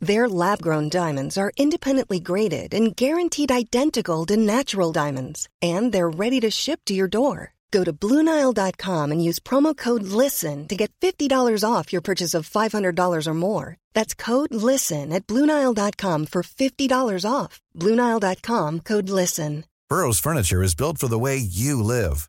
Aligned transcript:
Their 0.00 0.28
lab 0.28 0.62
grown 0.62 0.88
diamonds 0.88 1.36
are 1.36 1.52
independently 1.56 2.20
graded 2.20 2.72
and 2.72 2.94
guaranteed 2.94 3.50
identical 3.50 4.24
to 4.26 4.36
natural 4.36 4.92
diamonds, 4.92 5.48
and 5.60 5.92
they're 5.92 6.08
ready 6.08 6.40
to 6.40 6.50
ship 6.50 6.80
to 6.86 6.94
your 6.94 7.08
door. 7.08 7.54
Go 7.70 7.84
to 7.84 7.92
BlueNile.com 7.92 9.12
and 9.12 9.22
use 9.22 9.38
promo 9.40 9.76
code 9.76 10.04
LISTEN 10.04 10.68
to 10.68 10.76
get 10.76 10.92
$50 11.00 11.64
off 11.68 11.92
your 11.92 12.00
purchase 12.00 12.32
of 12.32 12.48
$500 12.48 13.26
or 13.26 13.34
more. 13.34 13.76
That's 13.92 14.14
code 14.14 14.54
LISTEN 14.54 15.12
at 15.12 15.26
BlueNile.com 15.26 16.26
for 16.26 16.42
$50 16.42 17.30
off. 17.30 17.60
BlueNile.com 17.76 18.80
code 18.80 19.10
LISTEN. 19.10 19.64
Burrow's 19.90 20.20
furniture 20.20 20.62
is 20.62 20.74
built 20.74 20.98
for 20.98 21.08
the 21.08 21.18
way 21.18 21.36
you 21.38 21.82
live. 21.82 22.28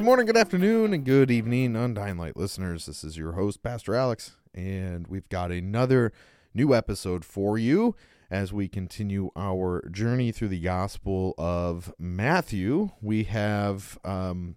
Good 0.00 0.06
morning, 0.06 0.24
good 0.24 0.36
afternoon, 0.38 0.94
and 0.94 1.04
good 1.04 1.30
evening, 1.30 1.76
Undying 1.76 2.16
Light 2.16 2.34
listeners. 2.34 2.86
This 2.86 3.04
is 3.04 3.18
your 3.18 3.32
host, 3.32 3.62
Pastor 3.62 3.94
Alex, 3.94 4.34
and 4.54 5.06
we've 5.08 5.28
got 5.28 5.52
another 5.52 6.10
new 6.54 6.74
episode 6.74 7.22
for 7.22 7.58
you 7.58 7.94
as 8.30 8.50
we 8.50 8.66
continue 8.66 9.30
our 9.36 9.86
journey 9.90 10.32
through 10.32 10.48
the 10.48 10.60
Gospel 10.60 11.34
of 11.36 11.92
Matthew. 11.98 12.92
We 13.02 13.24
have 13.24 13.98
um, 14.02 14.56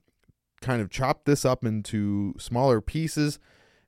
kind 0.61 0.81
of 0.81 0.89
chopped 0.89 1.25
this 1.25 1.43
up 1.43 1.65
into 1.65 2.35
smaller 2.39 2.79
pieces 2.79 3.37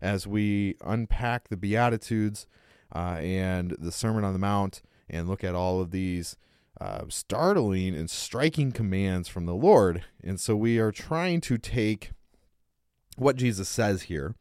as 0.01 0.27
we 0.27 0.75
unpack 0.83 1.47
the 1.47 1.55
Beatitudes 1.55 2.47
uh, 2.93 3.19
and 3.21 3.77
the 3.79 3.93
Sermon 3.93 4.25
on 4.25 4.33
the 4.33 4.39
Mount 4.39 4.81
and 5.09 5.29
look 5.29 5.41
at 5.41 5.55
all 5.55 5.79
of 5.79 5.91
these 5.91 6.35
uh, 6.79 7.03
startling 7.09 7.95
and 7.95 8.09
striking 8.09 8.71
commands 8.71 9.27
from 9.27 9.45
the 9.45 9.55
Lord. 9.55 10.03
And 10.23 10.39
so 10.39 10.55
we 10.55 10.79
are 10.79 10.91
trying 10.91 11.41
to 11.41 11.57
take 11.57 12.11
what 13.17 13.37
Jesus 13.37 13.69
says 13.69 14.03
here 14.03 14.35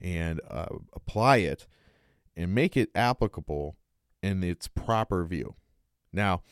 and 0.00 0.40
uh, 0.48 0.66
apply 0.92 1.38
it 1.38 1.66
and 2.36 2.54
make 2.54 2.76
it 2.76 2.90
applicable 2.94 3.76
in 4.22 4.42
its 4.42 4.68
proper 4.68 5.24
view. 5.24 5.54
Now, 6.12 6.42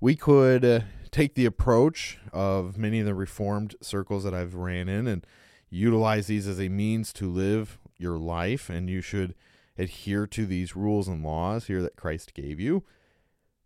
we 0.00 0.16
could 0.16 0.64
uh, 0.64 0.80
take 1.10 1.34
the 1.34 1.46
approach 1.46 2.18
of 2.32 2.76
many 2.76 3.00
of 3.00 3.06
the 3.06 3.14
reformed 3.14 3.76
circles 3.80 4.24
that 4.24 4.34
I've 4.34 4.54
ran 4.54 4.88
in 4.88 5.06
and 5.06 5.26
utilize 5.70 6.26
these 6.26 6.46
as 6.46 6.60
a 6.60 6.68
means 6.68 7.12
to 7.14 7.30
live 7.30 7.78
your 7.96 8.18
life, 8.18 8.68
and 8.68 8.90
you 8.90 9.00
should 9.00 9.34
adhere 9.78 10.26
to 10.26 10.46
these 10.46 10.76
rules 10.76 11.08
and 11.08 11.22
laws 11.22 11.66
here 11.66 11.82
that 11.82 11.96
Christ 11.96 12.34
gave 12.34 12.60
you 12.60 12.84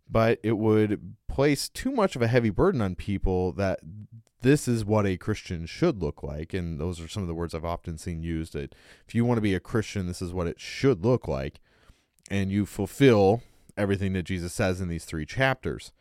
but 0.09 0.39
it 0.43 0.57
would 0.57 1.15
place 1.27 1.69
too 1.69 1.91
much 1.91 2.15
of 2.15 2.21
a 2.21 2.27
heavy 2.27 2.49
burden 2.49 2.81
on 2.81 2.95
people 2.95 3.51
that 3.53 3.79
this 4.41 4.67
is 4.67 4.85
what 4.85 5.05
a 5.05 5.17
Christian 5.17 5.65
should 5.65 6.01
look 6.01 6.23
like. 6.23 6.53
And 6.53 6.79
those 6.79 6.99
are 6.99 7.07
some 7.07 7.23
of 7.23 7.27
the 7.27 7.35
words 7.35 7.53
I've 7.53 7.65
often 7.65 7.97
seen 7.97 8.23
used. 8.23 8.53
That 8.53 8.73
if 9.07 9.13
you 9.13 9.25
want 9.25 9.37
to 9.37 9.41
be 9.41 9.53
a 9.53 9.59
Christian, 9.59 10.07
this 10.07 10.21
is 10.21 10.33
what 10.33 10.47
it 10.47 10.59
should 10.59 11.03
look 11.03 11.27
like. 11.27 11.59
And 12.31 12.51
you 12.51 12.65
fulfill 12.65 13.43
everything 13.77 14.13
that 14.13 14.23
Jesus 14.23 14.53
says 14.53 14.81
in 14.81 14.87
these 14.87 15.05
three 15.05 15.25
chapters. 15.25 15.91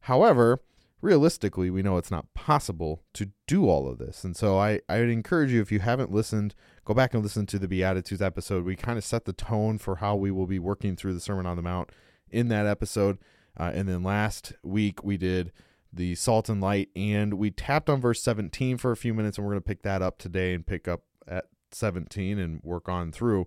However, 0.00 0.60
realistically, 1.00 1.70
we 1.70 1.82
know 1.82 1.96
it's 1.96 2.10
not 2.10 2.32
possible 2.34 3.02
to 3.14 3.30
do 3.46 3.68
all 3.68 3.88
of 3.88 3.98
this. 3.98 4.24
And 4.24 4.36
so 4.36 4.58
I, 4.58 4.80
I 4.88 5.00
would 5.00 5.10
encourage 5.10 5.50
you, 5.50 5.60
if 5.60 5.72
you 5.72 5.80
haven't 5.80 6.12
listened, 6.12 6.54
go 6.84 6.94
back 6.94 7.14
and 7.14 7.22
listen 7.22 7.46
to 7.46 7.58
the 7.58 7.68
Beatitudes 7.68 8.22
episode. 8.22 8.64
We 8.64 8.76
kind 8.76 8.98
of 8.98 9.04
set 9.04 9.24
the 9.24 9.32
tone 9.32 9.78
for 9.78 9.96
how 9.96 10.16
we 10.16 10.30
will 10.30 10.46
be 10.46 10.58
working 10.58 10.96
through 10.96 11.14
the 11.14 11.20
Sermon 11.20 11.46
on 11.46 11.56
the 11.56 11.62
Mount 11.62 11.90
in 12.30 12.48
that 12.48 12.66
episode. 12.66 13.18
Uh, 13.58 13.70
and 13.74 13.88
then 13.88 14.02
last 14.02 14.52
week 14.62 15.02
we 15.04 15.16
did 15.16 15.52
the 15.92 16.14
salt 16.14 16.48
and 16.48 16.60
light, 16.60 16.88
and 16.94 17.34
we 17.34 17.50
tapped 17.50 17.90
on 17.90 18.00
verse 18.00 18.22
17 18.22 18.78
for 18.78 18.92
a 18.92 18.96
few 18.96 19.12
minutes, 19.12 19.38
and 19.38 19.46
we're 19.46 19.52
going 19.52 19.62
to 19.62 19.68
pick 19.68 19.82
that 19.82 20.02
up 20.02 20.18
today 20.18 20.54
and 20.54 20.66
pick 20.66 20.86
up 20.86 21.02
at 21.26 21.46
17 21.72 22.38
and 22.38 22.62
work 22.62 22.88
on 22.88 23.10
through. 23.10 23.46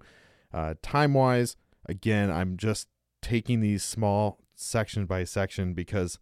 Uh, 0.53 0.73
time 0.81 1.13
wise, 1.13 1.55
again, 1.85 2.29
I'm 2.29 2.57
just 2.57 2.89
taking 3.21 3.61
these 3.61 3.83
small 3.83 4.39
section 4.55 5.05
by 5.05 5.23
section 5.23 5.73
because 5.73 6.19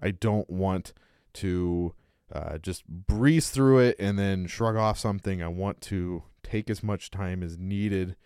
I 0.00 0.10
don't 0.10 0.48
want 0.50 0.92
to 1.34 1.94
uh, 2.32 2.58
just 2.58 2.86
breeze 2.86 3.50
through 3.50 3.78
it 3.78 3.96
and 3.98 4.18
then 4.18 4.46
shrug 4.46 4.76
off 4.76 4.98
something. 4.98 5.42
I 5.42 5.48
want 5.48 5.80
to 5.82 6.24
take 6.42 6.68
as 6.68 6.82
much 6.82 7.10
time 7.10 7.42
as 7.42 7.58
needed 7.58 8.16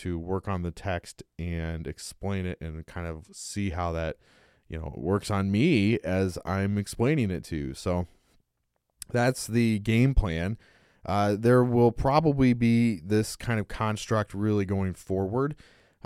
to 0.00 0.18
work 0.18 0.48
on 0.48 0.62
the 0.62 0.70
text 0.70 1.22
and 1.38 1.86
explain 1.86 2.46
it 2.46 2.58
and 2.60 2.86
kind 2.86 3.06
of 3.06 3.26
see 3.32 3.70
how 3.70 3.92
that 3.92 4.16
you 4.68 4.78
know 4.78 4.94
works 4.96 5.30
on 5.30 5.50
me 5.50 5.98
as 6.00 6.38
I'm 6.44 6.78
explaining 6.78 7.30
it 7.30 7.44
to 7.44 7.56
you. 7.56 7.74
So 7.74 8.06
that's 9.10 9.46
the 9.46 9.78
game 9.80 10.14
plan. 10.14 10.56
Uh, 11.04 11.36
there 11.38 11.64
will 11.64 11.92
probably 11.92 12.52
be 12.52 13.00
this 13.00 13.36
kind 13.36 13.58
of 13.58 13.68
construct 13.68 14.34
really 14.34 14.64
going 14.64 14.94
forward. 14.94 15.56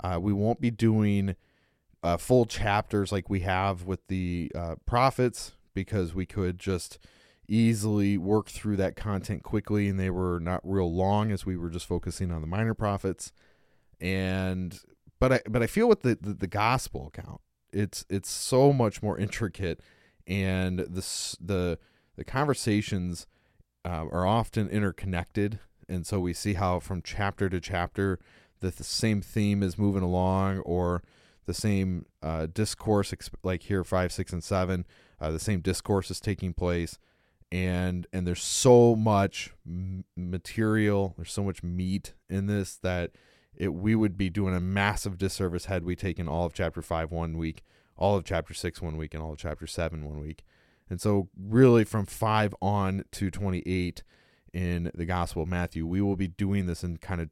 Uh, 0.03 0.19
we 0.21 0.33
won't 0.33 0.61
be 0.61 0.71
doing 0.71 1.35
uh, 2.03 2.17
full 2.17 2.45
chapters 2.45 3.11
like 3.11 3.29
we 3.29 3.41
have 3.41 3.83
with 3.83 4.07
the 4.07 4.51
uh, 4.55 4.75
prophets 4.85 5.53
because 5.73 6.13
we 6.13 6.25
could 6.25 6.59
just 6.59 6.97
easily 7.47 8.17
work 8.17 8.47
through 8.47 8.75
that 8.77 8.95
content 8.95 9.43
quickly 9.43 9.87
and 9.87 9.99
they 9.99 10.09
were 10.09 10.39
not 10.39 10.61
real 10.63 10.91
long 10.91 11.31
as 11.31 11.45
we 11.45 11.55
were 11.55 11.69
just 11.69 11.85
focusing 11.85 12.31
on 12.31 12.41
the 12.41 12.47
minor 12.47 12.73
prophets 12.73 13.31
and 14.05 14.79
but 15.19 15.33
I 15.33 15.41
but 15.49 15.63
I 15.63 15.67
feel 15.67 15.89
with 15.89 16.01
the, 16.01 16.15
the, 16.21 16.33
the 16.33 16.47
gospel 16.47 17.07
account, 17.07 17.41
it's 17.73 18.05
it's 18.07 18.29
so 18.29 18.71
much 18.71 19.01
more 19.01 19.17
intricate, 19.17 19.81
and 20.27 20.79
the 20.79 21.35
the 21.41 21.79
the 22.15 22.23
conversations 22.23 23.25
uh, 23.83 24.05
are 24.11 24.27
often 24.27 24.69
interconnected, 24.69 25.59
and 25.89 26.05
so 26.05 26.19
we 26.19 26.33
see 26.33 26.53
how 26.53 26.79
from 26.79 27.01
chapter 27.01 27.49
to 27.49 27.59
chapter 27.59 28.19
that 28.59 28.77
the 28.77 28.83
same 28.83 29.21
theme 29.21 29.63
is 29.63 29.75
moving 29.75 30.03
along, 30.03 30.59
or 30.59 31.01
the 31.47 31.53
same 31.55 32.05
uh, 32.21 32.45
discourse, 32.45 33.11
like 33.41 33.63
here 33.63 33.83
five, 33.83 34.11
six, 34.11 34.31
and 34.31 34.43
seven, 34.43 34.85
uh, 35.19 35.31
the 35.31 35.39
same 35.39 35.61
discourse 35.61 36.11
is 36.11 36.19
taking 36.19 36.53
place, 36.53 36.99
and 37.51 38.05
and 38.13 38.27
there's 38.27 38.43
so 38.43 38.95
much 38.95 39.51
material, 40.15 41.15
there's 41.17 41.33
so 41.33 41.43
much 41.43 41.63
meat 41.63 42.13
in 42.29 42.45
this 42.45 42.75
that 42.75 43.09
it 43.57 43.73
we 43.73 43.95
would 43.95 44.17
be 44.17 44.29
doing 44.29 44.55
a 44.55 44.59
massive 44.59 45.17
disservice 45.17 45.65
had 45.65 45.83
we 45.83 45.95
taken 45.95 46.27
all 46.27 46.45
of 46.45 46.53
chapter 46.53 46.81
5 46.81 47.11
one 47.11 47.37
week, 47.37 47.63
all 47.97 48.15
of 48.15 48.25
chapter 48.25 48.53
6 48.53 48.81
one 48.81 48.97
week 48.97 49.13
and 49.13 49.23
all 49.23 49.33
of 49.33 49.39
chapter 49.39 49.67
7 49.67 50.03
one 50.05 50.19
week. 50.19 50.43
And 50.89 51.01
so 51.01 51.29
really 51.37 51.83
from 51.83 52.05
5 52.05 52.55
on 52.61 53.03
to 53.11 53.31
28 53.31 54.03
in 54.53 54.91
the 54.93 55.05
Gospel 55.05 55.43
of 55.43 55.49
Matthew, 55.49 55.85
we 55.85 56.01
will 56.01 56.15
be 56.15 56.27
doing 56.27 56.65
this 56.65 56.83
in 56.83 56.97
kind 56.97 57.21
of 57.21 57.29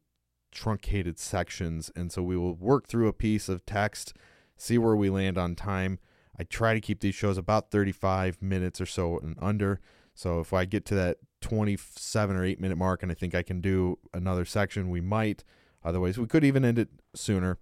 truncated 0.51 1.19
sections 1.19 1.91
and 1.95 2.11
so 2.11 2.21
we 2.21 2.37
will 2.37 2.55
work 2.55 2.87
through 2.87 3.07
a 3.07 3.13
piece 3.13 3.49
of 3.49 3.65
text, 3.65 4.13
see 4.55 4.77
where 4.77 4.95
we 4.95 5.09
land 5.09 5.37
on 5.37 5.55
time. 5.55 5.99
I 6.39 6.43
try 6.43 6.73
to 6.73 6.81
keep 6.81 6.99
these 6.99 7.15
shows 7.15 7.37
about 7.37 7.71
35 7.71 8.41
minutes 8.41 8.81
or 8.81 8.85
so 8.85 9.19
and 9.19 9.35
under. 9.39 9.79
So 10.15 10.39
if 10.39 10.53
I 10.53 10.65
get 10.65 10.85
to 10.85 10.95
that 10.95 11.17
27 11.41 12.35
or 12.35 12.43
8 12.43 12.59
minute 12.59 12.77
mark 12.77 13.03
and 13.03 13.11
I 13.11 13.15
think 13.15 13.35
I 13.35 13.43
can 13.43 13.61
do 13.61 13.99
another 14.13 14.45
section, 14.45 14.89
we 14.89 15.01
might. 15.01 15.43
Otherwise, 15.83 16.17
we 16.17 16.27
could 16.27 16.43
even 16.43 16.63
end 16.63 16.79
it 16.79 16.89
sooner. 17.13 17.57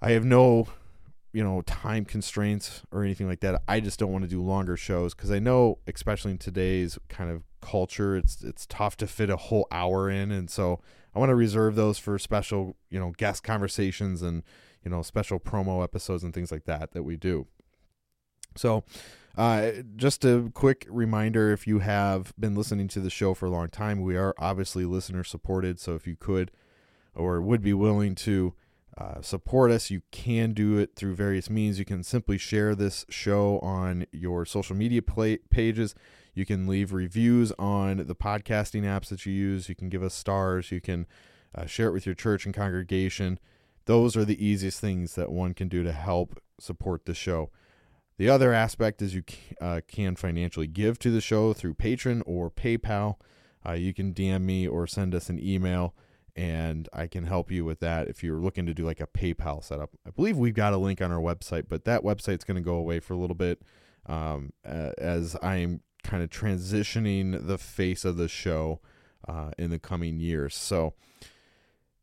I 0.00 0.12
have 0.12 0.24
no 0.24 0.68
you 1.32 1.42
know, 1.42 1.62
time 1.62 2.04
constraints 2.04 2.82
or 2.92 3.02
anything 3.02 3.26
like 3.26 3.40
that. 3.40 3.62
I 3.66 3.80
just 3.80 3.98
don't 3.98 4.12
want 4.12 4.24
to 4.24 4.28
do 4.28 4.42
longer 4.42 4.76
shows 4.76 5.14
because 5.14 5.30
I 5.30 5.38
know, 5.38 5.78
especially 5.86 6.32
in 6.32 6.38
today's 6.38 6.98
kind 7.08 7.30
of 7.30 7.42
culture, 7.62 8.16
it's 8.16 8.42
it's 8.42 8.66
tough 8.66 8.96
to 8.98 9.06
fit 9.06 9.30
a 9.30 9.36
whole 9.36 9.66
hour 9.72 10.10
in, 10.10 10.30
and 10.30 10.50
so 10.50 10.80
I 11.14 11.18
want 11.18 11.30
to 11.30 11.34
reserve 11.34 11.74
those 11.74 11.98
for 11.98 12.18
special, 12.18 12.76
you 12.90 13.00
know, 13.00 13.12
guest 13.16 13.42
conversations 13.42 14.20
and 14.20 14.42
you 14.84 14.90
know 14.90 15.00
special 15.00 15.40
promo 15.40 15.82
episodes 15.82 16.22
and 16.22 16.34
things 16.34 16.52
like 16.52 16.64
that 16.64 16.92
that 16.92 17.02
we 17.02 17.16
do. 17.16 17.46
So, 18.54 18.84
uh, 19.38 19.70
just 19.96 20.26
a 20.26 20.50
quick 20.52 20.86
reminder 20.90 21.50
if 21.50 21.66
you 21.66 21.78
have 21.78 22.34
been 22.38 22.54
listening 22.54 22.88
to 22.88 23.00
the 23.00 23.08
show 23.08 23.32
for 23.32 23.46
a 23.46 23.50
long 23.50 23.68
time, 23.68 24.02
we 24.02 24.16
are 24.16 24.34
obviously 24.36 24.84
listener 24.84 25.24
supported. 25.24 25.80
So, 25.80 25.94
if 25.94 26.06
you 26.06 26.14
could 26.14 26.50
or 27.14 27.40
would 27.40 27.62
be 27.62 27.74
willing 27.74 28.14
to 28.14 28.54
uh, 28.96 29.22
support 29.22 29.70
us, 29.70 29.90
you 29.90 30.02
can 30.10 30.52
do 30.52 30.76
it 30.76 30.94
through 30.96 31.14
various 31.14 31.48
means. 31.48 31.78
You 31.78 31.84
can 31.84 32.02
simply 32.02 32.36
share 32.36 32.74
this 32.74 33.06
show 33.08 33.58
on 33.60 34.06
your 34.12 34.44
social 34.44 34.76
media 34.76 35.00
play- 35.00 35.38
pages. 35.50 35.94
You 36.34 36.44
can 36.44 36.66
leave 36.66 36.92
reviews 36.92 37.52
on 37.58 37.98
the 37.98 38.14
podcasting 38.14 38.82
apps 38.82 39.08
that 39.08 39.24
you 39.24 39.32
use. 39.32 39.68
You 39.68 39.74
can 39.74 39.88
give 39.88 40.02
us 40.02 40.14
stars. 40.14 40.70
You 40.70 40.80
can 40.80 41.06
uh, 41.54 41.66
share 41.66 41.88
it 41.88 41.92
with 41.92 42.06
your 42.06 42.14
church 42.14 42.44
and 42.44 42.54
congregation. 42.54 43.38
Those 43.86 44.16
are 44.16 44.24
the 44.24 44.44
easiest 44.44 44.80
things 44.80 45.14
that 45.14 45.32
one 45.32 45.54
can 45.54 45.68
do 45.68 45.82
to 45.82 45.92
help 45.92 46.40
support 46.58 47.06
the 47.06 47.14
show. 47.14 47.50
The 48.18 48.28
other 48.28 48.52
aspect 48.52 49.02
is 49.02 49.14
you 49.14 49.24
uh, 49.60 49.80
can 49.88 50.16
financially 50.16 50.66
give 50.66 50.98
to 51.00 51.10
the 51.10 51.20
show 51.20 51.52
through 51.52 51.74
Patreon 51.74 52.22
or 52.26 52.50
PayPal. 52.50 53.16
Uh, 53.66 53.72
you 53.72 53.94
can 53.94 54.12
DM 54.12 54.42
me 54.42 54.66
or 54.66 54.86
send 54.86 55.14
us 55.14 55.28
an 55.28 55.40
email 55.42 55.94
and 56.34 56.88
I 56.92 57.06
can 57.06 57.24
help 57.24 57.50
you 57.50 57.64
with 57.64 57.80
that 57.80 58.08
if 58.08 58.22
you're 58.22 58.40
looking 58.40 58.66
to 58.66 58.74
do 58.74 58.84
like 58.84 59.00
a 59.00 59.06
PayPal 59.06 59.62
setup. 59.62 59.90
I 60.06 60.10
believe 60.10 60.36
we've 60.36 60.54
got 60.54 60.72
a 60.72 60.78
link 60.78 61.02
on 61.02 61.12
our 61.12 61.20
website, 61.20 61.64
but 61.68 61.84
that 61.84 62.02
website's 62.02 62.44
going 62.44 62.56
to 62.56 62.62
go 62.62 62.74
away 62.74 63.00
for 63.00 63.14
a 63.14 63.18
little 63.18 63.36
bit 63.36 63.62
um, 64.06 64.52
as 64.64 65.36
I'm 65.42 65.80
kind 66.02 66.22
of 66.22 66.30
transitioning 66.30 67.46
the 67.46 67.58
face 67.58 68.04
of 68.04 68.16
the 68.16 68.28
show 68.28 68.80
uh, 69.28 69.50
in 69.58 69.70
the 69.70 69.78
coming 69.78 70.20
years. 70.20 70.54
So, 70.54 70.94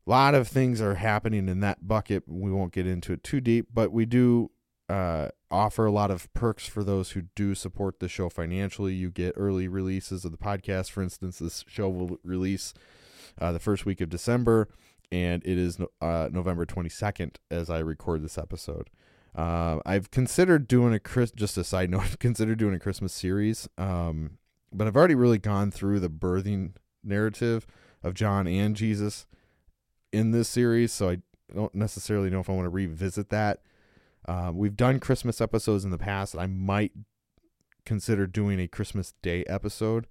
a 0.06 0.10
lot 0.10 0.34
of 0.34 0.48
things 0.48 0.80
are 0.80 0.94
happening 0.94 1.48
in 1.48 1.60
that 1.60 1.86
bucket. 1.86 2.24
We 2.26 2.50
won't 2.50 2.72
get 2.72 2.86
into 2.86 3.12
it 3.12 3.22
too 3.22 3.40
deep, 3.40 3.68
but 3.72 3.92
we 3.92 4.06
do 4.06 4.50
uh, 4.88 5.28
offer 5.50 5.86
a 5.86 5.92
lot 5.92 6.10
of 6.10 6.32
perks 6.32 6.66
for 6.66 6.82
those 6.82 7.10
who 7.10 7.22
do 7.36 7.54
support 7.54 8.00
the 8.00 8.08
show 8.08 8.28
financially. 8.28 8.94
You 8.94 9.10
get 9.10 9.34
early 9.36 9.68
releases 9.68 10.24
of 10.24 10.32
the 10.32 10.38
podcast. 10.38 10.90
For 10.90 11.02
instance, 11.02 11.38
this 11.38 11.64
show 11.68 11.88
will 11.88 12.18
release 12.24 12.72
uh, 13.40 13.52
the 13.52 13.58
first 13.58 13.84
week 13.84 14.00
of 14.00 14.08
December, 14.08 14.68
and 15.12 15.42
it 15.44 15.58
is 15.58 15.78
uh, 16.00 16.28
November 16.32 16.64
22nd 16.64 17.36
as 17.50 17.68
I 17.68 17.78
record 17.78 18.22
this 18.22 18.38
episode. 18.38 18.90
Uh, 19.34 19.78
I've 19.86 20.10
considered 20.10 20.66
doing 20.66 20.92
a 20.92 20.98
Chris. 20.98 21.30
Just 21.30 21.56
a 21.58 21.64
side 21.64 21.90
note, 21.90 22.18
considered 22.18 22.58
doing 22.58 22.74
a 22.74 22.80
Christmas 22.80 23.12
series, 23.12 23.68
um, 23.78 24.38
but 24.72 24.86
I've 24.86 24.96
already 24.96 25.14
really 25.14 25.38
gone 25.38 25.70
through 25.70 26.00
the 26.00 26.10
birthing 26.10 26.72
narrative 27.02 27.66
of 28.02 28.14
John 28.14 28.46
and 28.46 28.74
Jesus 28.76 29.26
in 30.12 30.30
this 30.30 30.48
series, 30.48 30.92
so 30.92 31.10
I 31.10 31.18
don't 31.54 31.74
necessarily 31.74 32.30
know 32.30 32.40
if 32.40 32.48
I 32.48 32.54
want 32.54 32.66
to 32.66 32.70
revisit 32.70 33.30
that. 33.30 33.62
Um, 34.26 34.56
we've 34.56 34.76
done 34.76 35.00
Christmas 35.00 35.40
episodes 35.40 35.84
in 35.84 35.90
the 35.90 35.98
past. 35.98 36.34
and 36.34 36.42
I 36.42 36.46
might 36.46 36.92
consider 37.84 38.26
doing 38.26 38.60
a 38.60 38.68
Christmas 38.68 39.14
Day 39.22 39.44
episode, 39.44 40.06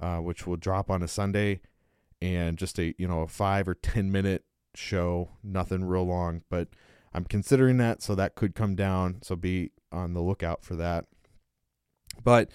uh, 0.00 0.18
which 0.18 0.46
will 0.46 0.56
drop 0.56 0.90
on 0.90 1.02
a 1.02 1.08
Sunday 1.08 1.60
and 2.20 2.58
just 2.58 2.78
a 2.78 2.94
you 2.98 3.08
know 3.08 3.20
a 3.22 3.28
five 3.28 3.68
or 3.68 3.74
ten 3.74 4.10
minute 4.10 4.44
show, 4.74 5.30
nothing 5.42 5.84
real 5.84 6.04
long, 6.04 6.42
but 6.50 6.68
I'm 7.12 7.24
considering 7.24 7.78
that, 7.78 8.02
so 8.02 8.14
that 8.14 8.34
could 8.34 8.54
come 8.54 8.74
down. 8.74 9.18
So 9.22 9.36
be 9.36 9.72
on 9.90 10.14
the 10.14 10.20
lookout 10.20 10.64
for 10.64 10.76
that. 10.76 11.06
But 12.22 12.50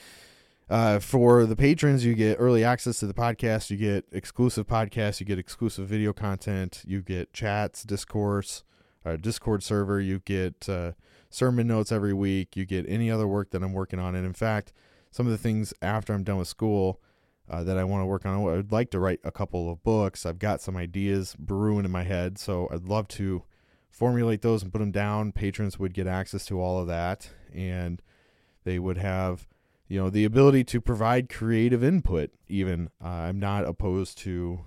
uh, 0.70 1.00
for 1.00 1.46
the 1.46 1.56
patrons, 1.56 2.06
you 2.06 2.14
get 2.14 2.38
early 2.40 2.64
access 2.64 3.00
to 3.00 3.08
the 3.08 3.14
podcast. 3.14 3.70
You 3.70 3.78
get 3.78 4.06
exclusive 4.12 4.68
podcasts. 4.68 5.20
You 5.20 5.26
get 5.26 5.40
exclusive 5.40 5.88
video 5.88 6.14
content. 6.14 6.84
You 6.86 7.02
get 7.02 7.34
chats, 7.34 7.84
discourse, 7.84 8.64
uh, 9.06 9.18
Discord 9.18 9.64
server. 9.64 10.00
You 10.00 10.20
get 10.20 10.70
uh, 10.70 10.94
sermon 11.30 11.68
notes 11.68 11.92
every 11.92 12.14
week. 12.14 12.56
You 12.56 12.66
get 12.66 12.86
any 12.88 13.12
other 13.12 13.28
work 13.28 13.52
that 13.52 13.64
I'm 13.64 13.74
working 13.74 14.00
on. 14.00 14.16
And 14.16 14.26
in 14.26 14.34
fact, 14.34 14.74
some 15.12 15.26
of 15.26 15.32
the 15.32 15.38
things 15.38 15.74
after 15.82 16.14
I'm 16.14 16.24
done 16.24 16.38
with 16.38 16.48
school, 16.48 17.02
uh, 17.54 17.64
that 17.64 17.78
I 17.78 17.84
want 17.84 18.02
to 18.02 18.08
work 18.08 18.26
on. 18.26 18.48
I'd 18.58 18.72
like 18.72 18.90
to 18.92 19.00
write 19.00 19.20
a 19.24 19.32
couple 19.32 19.72
of 19.72 19.84
books. 19.84 20.26
I've 20.26 20.40
got 20.40 20.60
some 20.60 20.76
ideas 20.76 21.36
brewing 21.38 21.86
in 21.86 21.92
my 21.92 22.04
head, 22.04 22.40
so 22.40 22.68
I'd 22.72 22.86
love 22.86 23.08
to 23.10 23.44
formulate 23.92 24.42
those 24.42 24.64
and 24.64 24.72
put 24.72 24.80
them 24.80 24.92
down. 24.92 25.32
Patrons 25.32 25.78
would 25.78 25.94
get 25.94 26.08
access 26.08 26.46
to 26.48 26.60
all 26.60 26.80
of 26.80 26.88
that, 26.88 27.30
and 27.54 28.02
they 28.64 28.80
would 28.80 28.98
have, 28.98 29.48
you 29.88 30.00
know, 30.00 30.10
the 30.10 30.26
ability 30.26 30.64
to 30.64 30.82
provide 30.82 31.30
creative 31.30 31.84
input. 31.84 32.32
Even 32.48 32.90
uh, 33.04 33.08
I'm 33.08 33.40
not 33.40 33.66
opposed 33.66 34.18
to 34.20 34.62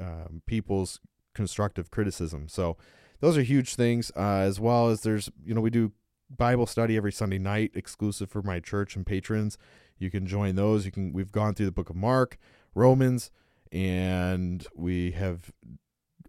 um, 0.00 0.40
people's 0.46 0.98
constructive 1.34 1.90
criticism. 1.90 2.48
So 2.48 2.78
those 3.20 3.36
are 3.36 3.42
huge 3.42 3.74
things, 3.74 4.10
uh, 4.16 4.38
as 4.48 4.58
well 4.58 4.88
as 4.88 5.02
there's, 5.02 5.30
you 5.44 5.54
know, 5.54 5.60
we 5.60 5.68
do 5.68 5.92
Bible 6.34 6.66
study 6.66 6.96
every 6.96 7.12
Sunday 7.12 7.38
night, 7.38 7.72
exclusive 7.74 8.30
for 8.30 8.40
my 8.40 8.60
church 8.60 8.96
and 8.96 9.04
patrons. 9.04 9.58
You 10.00 10.10
can 10.10 10.26
join 10.26 10.56
those. 10.56 10.84
You 10.84 10.90
can. 10.90 11.12
We've 11.12 11.30
gone 11.30 11.54
through 11.54 11.66
the 11.66 11.72
book 11.72 11.90
of 11.90 11.94
Mark, 11.94 12.38
Romans, 12.74 13.30
and 13.70 14.66
we 14.74 15.12
have 15.12 15.52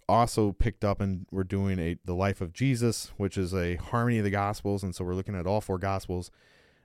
also 0.08 0.52
picked 0.52 0.84
up 0.84 1.00
and 1.00 1.26
we're 1.32 1.46
doing 1.46 1.80
a 1.80 1.98
the 2.04 2.14
life 2.14 2.42
of 2.42 2.54
Jesus, 2.54 3.12
which 3.18 3.38
is 3.38 3.54
a 3.56 3.78
harmony 3.78 4.18
of 4.18 4.26
the 4.26 4.30
gospels, 4.30 4.84
and 4.84 4.94
so 4.94 5.04
we're 5.06 5.16
looking 5.16 5.36
at 5.36 5.48
all 5.48 5.62
four 5.62 5.78
gospels 5.80 6.30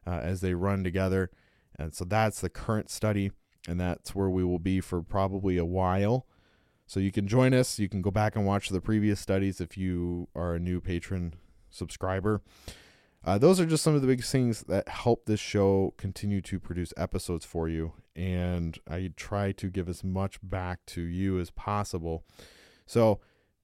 uh, 0.06 0.20
as 0.22 0.40
they 0.40 0.54
run 0.54 0.84
together, 0.84 1.30
and 1.78 1.92
so 1.92 2.04
that's 2.04 2.40
the 2.40 2.48
current 2.48 2.88
study, 2.88 3.32
and 3.68 3.80
that's 3.80 4.14
where 4.14 4.30
we 4.30 4.44
will 4.44 4.60
be 4.60 4.80
for 4.80 5.02
probably 5.02 5.58
a 5.58 5.64
while. 5.64 6.26
So 6.86 7.00
you 7.00 7.10
can 7.10 7.26
join 7.26 7.52
us. 7.52 7.80
You 7.80 7.88
can 7.88 8.00
go 8.00 8.12
back 8.12 8.36
and 8.36 8.46
watch 8.46 8.68
the 8.68 8.80
previous 8.80 9.18
studies 9.18 9.60
if 9.60 9.76
you 9.76 10.28
are 10.36 10.54
a 10.54 10.60
new 10.60 10.80
patron 10.80 11.34
subscriber. 11.68 12.42
Uh, 13.26 13.37
those 13.37 13.58
are 13.58 13.67
just 13.67 13.82
some 13.82 13.96
of 13.96 14.02
the 14.02 14.06
big 14.06 14.23
things 14.23 14.62
that 14.69 14.88
help 14.88 15.26
this 15.26 15.40
show 15.40 15.93
continue 15.96 16.40
to 16.40 16.61
produce 16.61 16.94
episodes 16.96 17.44
for 17.44 17.69
you. 17.69 17.93
And 18.14 18.78
I 18.88 19.11
try 19.17 19.50
to 19.52 19.69
give 19.69 19.88
as 19.88 20.05
much 20.05 20.38
back 20.43 20.87
to 20.87 21.02
you 21.02 21.40
as 21.40 21.50
possible. 21.50 22.25
So, 22.87 23.20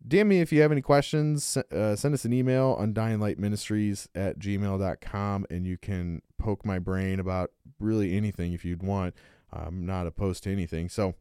DM 0.07 0.27
me 0.27 0.41
if 0.41 0.53
you 0.53 0.61
have 0.63 0.73
any 0.73 0.81
questions. 0.81 1.57
Uh, 1.57 1.95
send 1.95 2.13
us 2.13 2.25
an 2.25 2.33
email 2.33 2.77
on 2.77 2.93
dyinglightministries 2.93 4.09
at 4.17 4.41
gmail.com 4.41 5.47
and 5.49 5.65
you 5.65 5.79
can 5.79 6.23
poke 6.39 6.67
my 6.67 6.81
brain 6.81 7.21
about 7.21 7.53
really 7.79 8.17
anything 8.17 8.53
if 8.53 8.65
you'd 8.65 8.83
want. 8.83 9.15
I'm 9.53 9.87
not 9.87 10.09
opposed 10.09 10.43
to 10.43 10.53
anything. 10.53 10.89
So, 10.89 11.15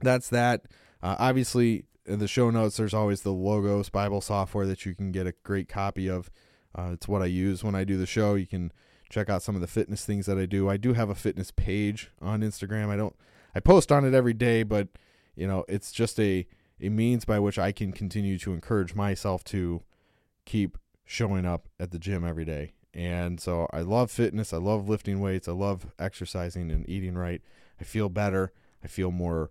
that's 0.00 0.28
that. 0.30 0.64
Uh, 1.00 1.14
obviously, 1.20 1.84
in 2.06 2.18
the 2.18 2.26
show 2.26 2.50
notes, 2.50 2.76
there's 2.76 2.92
always 2.92 3.22
the 3.22 3.32
Logos 3.32 3.88
Bible 3.88 4.20
software 4.20 4.66
that 4.66 4.84
you 4.84 4.96
can 4.96 5.12
get 5.12 5.28
a 5.28 5.34
great 5.44 5.68
copy 5.68 6.08
of. 6.10 6.28
Uh, 6.76 6.90
it's 6.92 7.08
what 7.08 7.22
I 7.22 7.26
use 7.26 7.64
when 7.64 7.74
I 7.74 7.84
do 7.84 7.96
the 7.96 8.06
show. 8.06 8.34
You 8.34 8.46
can 8.46 8.72
check 9.08 9.30
out 9.30 9.42
some 9.42 9.54
of 9.54 9.60
the 9.60 9.66
fitness 9.66 10.04
things 10.04 10.26
that 10.26 10.38
I 10.38 10.46
do. 10.46 10.68
I 10.68 10.76
do 10.76 10.92
have 10.92 11.08
a 11.08 11.14
fitness 11.14 11.50
page 11.50 12.10
on 12.20 12.40
Instagram. 12.40 12.88
I 12.88 12.96
don't 12.96 13.16
I 13.54 13.60
post 13.60 13.90
on 13.90 14.04
it 14.04 14.14
every 14.14 14.34
day, 14.34 14.62
but 14.62 14.88
you 15.34 15.46
know, 15.46 15.64
it's 15.68 15.92
just 15.92 16.18
a 16.20 16.46
a 16.80 16.88
means 16.88 17.24
by 17.24 17.38
which 17.38 17.58
I 17.58 17.72
can 17.72 17.92
continue 17.92 18.38
to 18.38 18.52
encourage 18.52 18.94
myself 18.94 19.42
to 19.44 19.82
keep 20.44 20.76
showing 21.04 21.46
up 21.46 21.68
at 21.80 21.90
the 21.90 21.98
gym 21.98 22.24
every 22.24 22.44
day. 22.44 22.72
And 22.92 23.40
so 23.40 23.68
I 23.72 23.80
love 23.80 24.10
fitness. 24.10 24.52
I 24.52 24.58
love 24.58 24.88
lifting 24.88 25.20
weights. 25.20 25.48
I 25.48 25.52
love 25.52 25.86
exercising 25.98 26.70
and 26.70 26.88
eating 26.88 27.16
right. 27.16 27.40
I 27.80 27.84
feel 27.84 28.08
better. 28.08 28.52
I 28.84 28.88
feel 28.88 29.10
more 29.10 29.50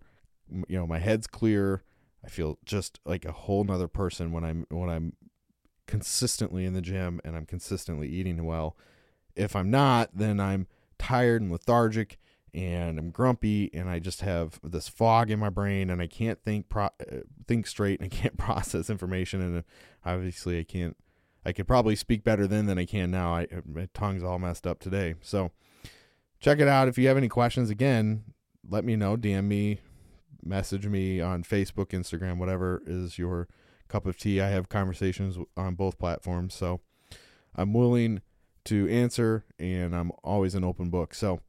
you 0.68 0.78
know, 0.78 0.86
my 0.86 0.98
head's 0.98 1.26
clear. 1.26 1.82
I 2.24 2.28
feel 2.28 2.58
just 2.64 3.00
like 3.04 3.24
a 3.24 3.32
whole 3.32 3.64
nother 3.64 3.88
person 3.88 4.32
when 4.32 4.44
I'm 4.44 4.66
when 4.70 4.90
I'm 4.90 5.12
consistently 5.86 6.64
in 6.64 6.72
the 6.72 6.80
gym 6.80 7.20
and 7.24 7.36
I'm 7.36 7.46
consistently 7.46 8.08
eating 8.08 8.44
well. 8.44 8.76
If 9.34 9.54
I'm 9.54 9.70
not, 9.70 10.10
then 10.14 10.40
I'm 10.40 10.66
tired 10.98 11.42
and 11.42 11.50
lethargic 11.50 12.18
and 12.54 12.98
I'm 12.98 13.10
grumpy 13.10 13.70
and 13.74 13.88
I 13.88 13.98
just 13.98 14.22
have 14.22 14.58
this 14.62 14.88
fog 14.88 15.30
in 15.30 15.38
my 15.38 15.50
brain 15.50 15.90
and 15.90 16.00
I 16.00 16.06
can't 16.06 16.42
think 16.42 16.68
pro- 16.68 16.86
uh, 16.86 17.20
think 17.46 17.66
straight 17.66 18.00
and 18.00 18.12
I 18.12 18.16
can't 18.16 18.36
process 18.38 18.88
information 18.88 19.40
and 19.40 19.58
uh, 19.58 19.62
obviously 20.04 20.58
I 20.58 20.64
can't 20.64 20.96
I 21.44 21.52
could 21.52 21.68
probably 21.68 21.94
speak 21.94 22.24
better 22.24 22.48
then 22.48 22.66
than 22.66 22.78
I 22.78 22.86
can 22.86 23.10
now. 23.10 23.34
I 23.34 23.46
my 23.64 23.88
tongue's 23.94 24.24
all 24.24 24.38
messed 24.38 24.66
up 24.66 24.80
today. 24.80 25.14
So 25.20 25.52
check 26.40 26.58
it 26.58 26.66
out 26.66 26.88
if 26.88 26.98
you 26.98 27.06
have 27.08 27.16
any 27.16 27.28
questions 27.28 27.70
again, 27.70 28.24
let 28.68 28.84
me 28.84 28.96
know, 28.96 29.16
DM 29.16 29.44
me, 29.44 29.80
message 30.42 30.86
me 30.86 31.20
on 31.20 31.44
Facebook, 31.44 31.88
Instagram, 31.88 32.38
whatever 32.38 32.82
is 32.86 33.18
your 33.18 33.48
cup 33.88 34.06
of 34.06 34.16
tea. 34.16 34.40
I 34.40 34.48
have 34.48 34.68
conversations 34.68 35.38
on 35.56 35.74
both 35.74 35.98
platforms, 35.98 36.54
so 36.54 36.80
I'm 37.54 37.72
willing 37.72 38.22
to 38.64 38.88
answer 38.88 39.44
and 39.58 39.94
I'm 39.94 40.10
always 40.22 40.54
an 40.54 40.64
open 40.64 40.90
book. 40.90 41.14
So 41.14 41.40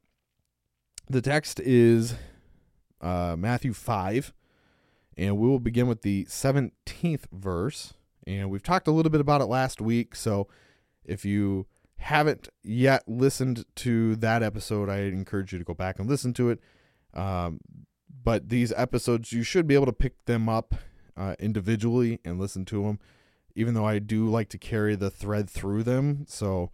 the 1.08 1.20
text 1.20 1.60
is 1.60 2.14
uh, 3.00 3.36
Matthew 3.38 3.72
5, 3.72 4.32
and 5.16 5.36
we 5.38 5.48
will 5.48 5.58
begin 5.58 5.86
with 5.86 6.02
the 6.02 6.24
17th 6.26 7.24
verse. 7.32 7.94
And 8.26 8.50
we've 8.50 8.62
talked 8.62 8.86
a 8.86 8.90
little 8.90 9.10
bit 9.10 9.20
about 9.20 9.40
it 9.40 9.46
last 9.46 9.80
week. 9.80 10.14
So 10.14 10.48
if 11.04 11.24
you 11.24 11.66
haven't 11.96 12.48
yet 12.62 13.02
listened 13.08 13.64
to 13.76 14.16
that 14.16 14.42
episode, 14.42 14.88
I 14.88 14.98
encourage 15.00 15.52
you 15.52 15.58
to 15.58 15.64
go 15.64 15.74
back 15.74 15.98
and 15.98 16.08
listen 16.08 16.32
to 16.34 16.50
it. 16.50 16.60
Um, 17.14 17.60
but 18.22 18.50
these 18.50 18.72
episodes, 18.72 19.32
you 19.32 19.42
should 19.42 19.66
be 19.66 19.74
able 19.74 19.86
to 19.86 19.92
pick 19.92 20.24
them 20.26 20.48
up 20.48 20.74
uh, 21.18 21.34
individually 21.38 22.20
and 22.24 22.38
listen 22.38 22.64
to 22.66 22.84
them, 22.84 22.98
even 23.54 23.74
though 23.74 23.86
I 23.86 23.98
do 23.98 24.26
like 24.28 24.48
to 24.50 24.58
carry 24.58 24.94
the 24.94 25.10
thread 25.10 25.50
through 25.50 25.82
them. 25.82 26.24
So 26.28 26.70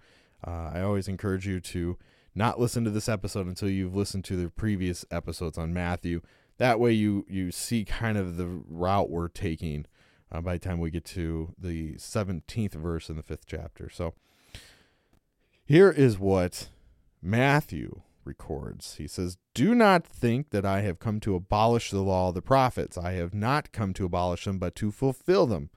uh, 0.46 0.70
I 0.74 0.82
always 0.82 1.08
encourage 1.08 1.46
you 1.46 1.60
to 1.60 1.96
not 2.34 2.60
listen 2.60 2.84
to 2.84 2.90
this 2.90 3.08
episode 3.08 3.46
until 3.46 3.70
you've 3.70 3.96
listened 3.96 4.24
to 4.26 4.36
the 4.36 4.50
previous 4.50 5.04
episodes 5.10 5.56
on 5.56 5.72
Matthew. 5.72 6.20
That 6.58 6.78
way, 6.78 6.92
you 6.92 7.24
you 7.28 7.50
see 7.50 7.84
kind 7.84 8.16
of 8.16 8.36
the 8.36 8.46
route 8.46 9.10
we're 9.10 9.28
taking 9.28 9.86
uh, 10.30 10.40
by 10.40 10.54
the 10.54 10.58
time 10.58 10.78
we 10.78 10.90
get 10.90 11.04
to 11.04 11.54
the 11.58 11.94
17th 11.94 12.74
verse 12.74 13.08
in 13.08 13.16
the 13.16 13.22
fifth 13.22 13.46
chapter. 13.46 13.88
So 13.88 14.14
here 15.64 15.90
is 15.90 16.18
what 16.18 16.68
Matthew 17.22 18.02
records. 18.24 18.96
He 18.96 19.06
says, 19.06 19.38
Do 19.54 19.74
not 19.74 20.06
think 20.06 20.50
that 20.50 20.64
I 20.64 20.80
have 20.80 20.98
come 20.98 21.20
to 21.20 21.34
abolish 21.34 21.90
the 21.90 22.02
law 22.02 22.28
of 22.28 22.34
the 22.34 22.42
prophets. 22.42 22.96
I 22.96 23.12
have 23.12 23.34
not 23.34 23.72
come 23.72 23.92
to 23.94 24.04
abolish 24.04 24.44
them, 24.44 24.58
but 24.58 24.74
to 24.76 24.90
fulfill 24.90 25.46
them. 25.46 25.70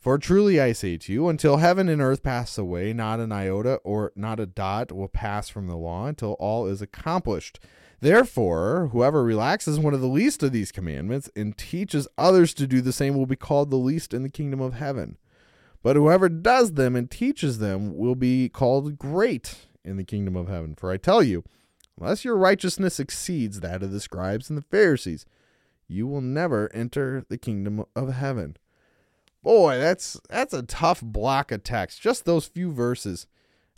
For 0.00 0.16
truly 0.16 0.58
I 0.58 0.72
say 0.72 0.96
to 0.96 1.12
you, 1.12 1.28
until 1.28 1.58
heaven 1.58 1.88
and 1.90 2.00
earth 2.00 2.22
pass 2.22 2.56
away, 2.56 2.94
not 2.94 3.20
an 3.20 3.32
iota 3.32 3.74
or 3.84 4.12
not 4.16 4.40
a 4.40 4.46
dot 4.46 4.92
will 4.92 5.08
pass 5.08 5.50
from 5.50 5.66
the 5.66 5.76
law 5.76 6.06
until 6.06 6.32
all 6.34 6.66
is 6.66 6.80
accomplished. 6.80 7.60
Therefore, 8.00 8.88
whoever 8.92 9.22
relaxes 9.22 9.78
one 9.78 9.92
of 9.92 10.00
the 10.00 10.06
least 10.06 10.42
of 10.42 10.52
these 10.52 10.72
commandments 10.72 11.28
and 11.36 11.56
teaches 11.56 12.08
others 12.16 12.54
to 12.54 12.66
do 12.66 12.80
the 12.80 12.94
same 12.94 13.14
will 13.14 13.26
be 13.26 13.36
called 13.36 13.70
the 13.70 13.76
least 13.76 14.14
in 14.14 14.22
the 14.22 14.30
kingdom 14.30 14.58
of 14.58 14.72
heaven. 14.72 15.18
But 15.82 15.96
whoever 15.96 16.30
does 16.30 16.72
them 16.72 16.96
and 16.96 17.10
teaches 17.10 17.58
them 17.58 17.94
will 17.94 18.14
be 18.14 18.48
called 18.48 18.98
great 18.98 19.66
in 19.84 19.96
the 19.96 20.04
kingdom 20.04 20.36
of 20.36 20.48
heaven. 20.48 20.74
For 20.74 20.90
I 20.90 20.96
tell 20.96 21.22
you, 21.22 21.44
unless 21.98 22.24
your 22.24 22.36
righteousness 22.36 23.00
exceeds 23.00 23.60
that 23.60 23.82
of 23.82 23.92
the 23.92 24.00
scribes 24.00 24.48
and 24.48 24.56
the 24.56 24.62
Pharisees, 24.62 25.26
you 25.88 26.06
will 26.06 26.20
never 26.20 26.70
enter 26.72 27.24
the 27.28 27.38
kingdom 27.38 27.84
of 27.96 28.12
heaven. 28.12 28.56
Boy, 29.42 29.78
that's 29.78 30.20
that's 30.28 30.52
a 30.52 30.62
tough 30.62 31.00
block 31.00 31.50
of 31.50 31.64
text. 31.64 32.00
Just 32.00 32.24
those 32.24 32.46
few 32.46 32.72
verses. 32.72 33.26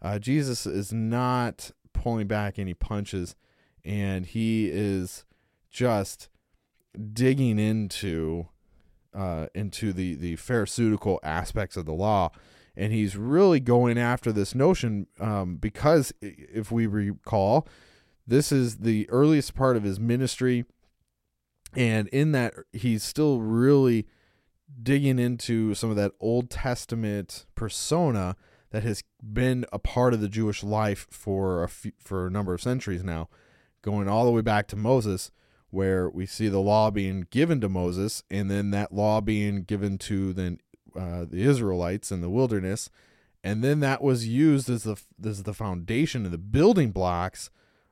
Uh, 0.00 0.18
Jesus 0.18 0.66
is 0.66 0.92
not 0.92 1.70
pulling 1.92 2.26
back 2.26 2.58
any 2.58 2.74
punches, 2.74 3.36
and 3.84 4.26
he 4.26 4.68
is 4.68 5.24
just 5.70 6.28
digging 7.12 7.58
into 7.58 8.48
uh, 9.14 9.46
into 9.54 9.92
the 9.92 10.16
the 10.16 10.36
pharisaical 10.36 11.20
aspects 11.22 11.76
of 11.76 11.86
the 11.86 11.92
law, 11.92 12.30
and 12.76 12.92
he's 12.92 13.16
really 13.16 13.60
going 13.60 13.98
after 13.98 14.32
this 14.32 14.54
notion 14.54 15.06
um, 15.20 15.56
because 15.56 16.12
if 16.20 16.70
we 16.70 16.86
recall, 16.86 17.66
this 18.26 18.52
is 18.52 18.78
the 18.78 19.08
earliest 19.10 19.54
part 19.54 19.76
of 19.76 19.82
his 19.82 20.00
ministry, 20.00 20.64
and 21.74 22.08
in 22.08 22.32
that 22.32 22.54
he's 22.72 23.02
still 23.02 23.40
really 23.40 24.06
digging 24.82 25.18
into 25.18 25.74
some 25.74 25.90
of 25.90 25.96
that 25.96 26.12
Old 26.20 26.50
Testament 26.50 27.46
persona 27.54 28.36
that 28.70 28.82
has 28.82 29.02
been 29.22 29.66
a 29.72 29.78
part 29.78 30.14
of 30.14 30.20
the 30.20 30.28
Jewish 30.28 30.62
life 30.62 31.06
for 31.10 31.62
a 31.62 31.68
few, 31.68 31.92
for 31.98 32.26
a 32.26 32.30
number 32.30 32.54
of 32.54 32.62
centuries 32.62 33.04
now, 33.04 33.28
going 33.82 34.08
all 34.08 34.24
the 34.24 34.30
way 34.30 34.40
back 34.40 34.66
to 34.68 34.76
Moses, 34.76 35.30
where 35.70 36.08
we 36.08 36.24
see 36.24 36.48
the 36.48 36.58
law 36.58 36.90
being 36.90 37.26
given 37.30 37.60
to 37.60 37.68
Moses, 37.68 38.22
and 38.30 38.50
then 38.50 38.70
that 38.70 38.94
law 38.94 39.20
being 39.20 39.62
given 39.62 39.98
to 39.98 40.32
then 40.32 40.58
uh, 40.96 41.24
the 41.24 41.42
Israelites 41.42 42.10
in 42.10 42.20
the 42.20 42.30
wilderness, 42.30 42.90
and 43.44 43.62
then 43.62 43.80
that 43.80 44.02
was 44.02 44.26
used 44.26 44.70
as 44.70 44.84
the 44.84 45.00
as 45.24 45.42
the 45.42 45.54
foundation 45.54 46.24
and 46.24 46.32
the 46.32 46.38
building 46.38 46.90
blocks 46.90 47.50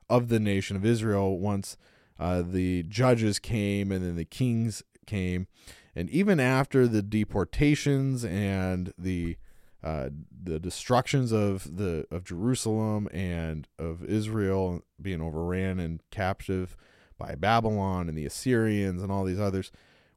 of 0.09 0.29
the 0.29 0.39
nation 0.39 0.75
of 0.75 0.85
Israel 0.85 1.39
once 1.39 1.77
uh, 2.19 2.43
the 2.45 2.83
judges 2.83 3.39
came 3.39 3.91
and 3.91 4.05
then 4.05 4.15
the 4.15 4.25
kings 4.25 4.83
came. 5.05 5.47
And 5.95 6.09
even 6.09 6.39
after 6.39 6.87
the 6.87 7.01
deportations 7.01 8.23
and 8.23 8.93
the 8.97 9.37
uh, 9.83 10.09
the 10.43 10.59
destructions 10.59 11.31
of 11.31 11.77
the 11.77 12.05
of 12.11 12.23
Jerusalem 12.23 13.09
and 13.11 13.67
of 13.79 14.03
Israel 14.03 14.83
being 15.01 15.21
overran 15.21 15.79
and 15.79 16.01
captive 16.11 16.77
by 17.17 17.35
Babylon 17.35 18.07
and 18.07 18.17
the 18.17 18.25
Assyrians 18.25 19.01
and 19.01 19.11
all 19.11 19.23
these 19.23 19.39
others, 19.39 19.71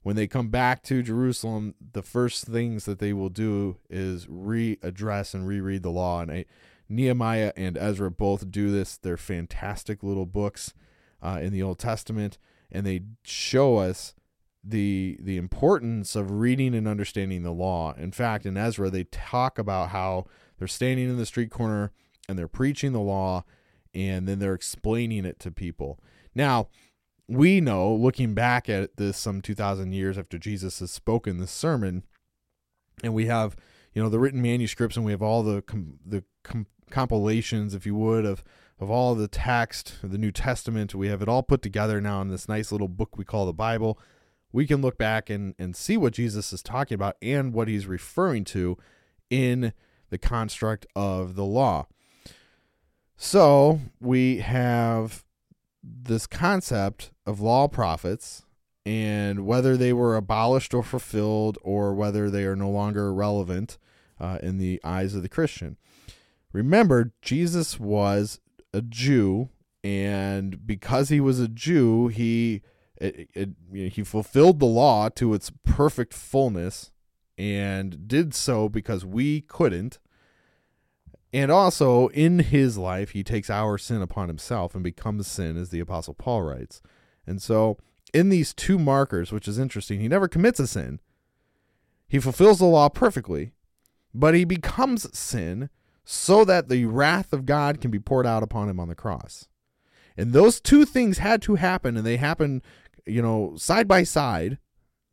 when 0.04 0.16
they 0.16 0.26
come 0.26 0.48
back 0.48 0.82
to 0.82 1.02
Jerusalem, 1.02 1.74
the 1.92 2.02
first 2.02 2.46
things 2.46 2.84
that 2.84 2.98
they 2.98 3.14
will 3.14 3.30
do 3.30 3.78
is 3.88 4.26
readdress 4.26 5.32
and 5.32 5.48
reread 5.48 5.82
the 5.82 5.90
law. 5.90 6.20
And 6.20 6.30
I, 6.30 6.44
Nehemiah 6.90 7.54
and 7.56 7.78
Ezra 7.78 8.10
both 8.10 8.50
do 8.50 8.70
this. 8.70 8.98
They're 8.98 9.16
fantastic 9.16 10.02
little 10.02 10.26
books 10.26 10.74
uh, 11.22 11.38
in 11.40 11.54
the 11.54 11.62
Old 11.62 11.78
Testament, 11.78 12.36
and 12.70 12.86
they 12.86 13.00
show 13.24 13.78
us 13.78 14.14
the 14.62 15.16
the 15.20 15.38
importance 15.38 16.14
of 16.14 16.30
reading 16.30 16.74
and 16.74 16.86
understanding 16.86 17.42
the 17.42 17.50
law. 17.52 17.94
In 17.96 18.12
fact, 18.12 18.44
in 18.44 18.58
Ezra, 18.58 18.90
they 18.90 19.04
talk 19.04 19.58
about 19.58 19.88
how 19.88 20.26
they're 20.58 20.68
standing 20.68 21.08
in 21.08 21.16
the 21.16 21.26
street 21.26 21.50
corner 21.50 21.92
and 22.28 22.38
they're 22.38 22.46
preaching 22.46 22.92
the 22.92 23.00
law, 23.00 23.44
and 23.94 24.28
then 24.28 24.38
they're 24.38 24.52
explaining 24.52 25.24
it 25.24 25.38
to 25.40 25.50
people. 25.50 25.98
Now, 26.34 26.68
we 27.28 27.60
know, 27.60 27.94
looking 27.94 28.34
back 28.34 28.68
at 28.68 28.96
this 28.96 29.16
some 29.16 29.40
two 29.40 29.54
thousand 29.54 29.92
years 29.92 30.18
after 30.18 30.38
Jesus 30.38 30.80
has 30.80 30.90
spoken 30.90 31.38
this 31.38 31.50
sermon, 31.50 32.04
and 33.02 33.14
we 33.14 33.26
have 33.26 33.56
you 33.92 34.02
know 34.02 34.08
the 34.08 34.18
written 34.18 34.42
manuscripts, 34.42 34.96
and 34.96 35.04
we 35.04 35.12
have 35.12 35.22
all 35.22 35.42
the 35.42 35.62
com- 35.62 35.98
the 36.04 36.24
com- 36.42 36.66
compilations, 36.90 37.74
if 37.74 37.86
you 37.86 37.94
would, 37.94 38.24
of 38.24 38.44
of 38.78 38.90
all 38.90 39.14
the 39.14 39.28
text 39.28 39.98
of 40.02 40.10
the 40.10 40.18
New 40.18 40.32
Testament. 40.32 40.94
We 40.94 41.08
have 41.08 41.22
it 41.22 41.28
all 41.28 41.42
put 41.42 41.62
together 41.62 42.00
now 42.00 42.20
in 42.20 42.28
this 42.28 42.48
nice 42.48 42.72
little 42.72 42.88
book 42.88 43.16
we 43.16 43.24
call 43.24 43.46
the 43.46 43.52
Bible 43.52 43.98
we 44.54 44.68
can 44.68 44.80
look 44.80 44.96
back 44.96 45.28
and, 45.28 45.56
and 45.58 45.74
see 45.74 45.96
what 45.96 46.12
Jesus 46.12 46.52
is 46.52 46.62
talking 46.62 46.94
about 46.94 47.16
and 47.20 47.52
what 47.52 47.66
he's 47.66 47.88
referring 47.88 48.44
to 48.44 48.78
in 49.28 49.72
the 50.10 50.16
construct 50.16 50.86
of 50.94 51.34
the 51.34 51.44
law. 51.44 51.88
So 53.16 53.80
we 54.00 54.38
have 54.38 55.24
this 55.84 56.26
concept 56.26 57.12
of 57.26 57.40
law 57.40 57.68
prophets 57.68 58.44
and 58.86 59.46
whether 59.46 59.76
they 59.76 59.92
were 59.92 60.16
abolished 60.16 60.74
or 60.74 60.82
fulfilled 60.82 61.58
or 61.62 61.94
whether 61.94 62.30
they 62.30 62.44
are 62.44 62.56
no 62.56 62.70
longer 62.70 63.12
relevant 63.12 63.78
uh, 64.20 64.38
in 64.42 64.58
the 64.58 64.80
eyes 64.84 65.14
of 65.14 65.22
the 65.22 65.28
Christian. 65.28 65.76
Remember, 66.52 67.12
Jesus 67.20 67.80
was 67.80 68.40
a 68.72 68.80
Jew, 68.82 69.48
and 69.82 70.66
because 70.66 71.08
he 71.08 71.20
was 71.20 71.40
a 71.40 71.48
Jew, 71.48 72.08
he 72.08 72.62
it, 72.96 73.28
it, 73.34 73.50
you 73.72 73.84
know, 73.84 73.90
he 73.90 74.04
fulfilled 74.04 74.60
the 74.60 74.66
law 74.66 75.08
to 75.10 75.34
its 75.34 75.50
perfect 75.64 76.14
fullness 76.14 76.92
and 77.36 78.06
did 78.06 78.34
so 78.34 78.68
because 78.68 79.04
we 79.04 79.40
couldn't. 79.40 79.98
And 81.34 81.50
also, 81.50 82.08
in 82.08 82.38
his 82.38 82.78
life, 82.78 83.10
he 83.10 83.24
takes 83.24 83.50
our 83.50 83.76
sin 83.76 84.00
upon 84.00 84.28
himself 84.28 84.74
and 84.74 84.84
becomes 84.84 85.26
sin, 85.26 85.56
as 85.56 85.70
the 85.70 85.80
Apostle 85.80 86.14
Paul 86.14 86.42
writes. 86.42 86.80
And 87.26 87.42
so, 87.42 87.76
in 88.12 88.28
these 88.28 88.54
two 88.54 88.78
markers, 88.78 89.32
which 89.32 89.48
is 89.48 89.58
interesting, 89.58 89.98
he 89.98 90.06
never 90.06 90.28
commits 90.28 90.60
a 90.60 90.68
sin. 90.68 91.00
He 92.06 92.20
fulfills 92.20 92.60
the 92.60 92.66
law 92.66 92.88
perfectly, 92.88 93.50
but 94.14 94.34
he 94.34 94.44
becomes 94.44 95.18
sin 95.18 95.70
so 96.04 96.44
that 96.44 96.68
the 96.68 96.84
wrath 96.84 97.32
of 97.32 97.46
God 97.46 97.80
can 97.80 97.90
be 97.90 97.98
poured 97.98 98.26
out 98.26 98.44
upon 98.44 98.68
him 98.68 98.78
on 98.78 98.88
the 98.88 98.94
cross. 98.94 99.48
And 100.16 100.32
those 100.32 100.60
two 100.60 100.84
things 100.84 101.18
had 101.18 101.42
to 101.42 101.56
happen, 101.56 101.96
and 101.96 102.06
they 102.06 102.16
happen 102.16 102.62
you 103.06 103.22
know, 103.22 103.54
side 103.56 103.88
by 103.88 104.02
side 104.02 104.58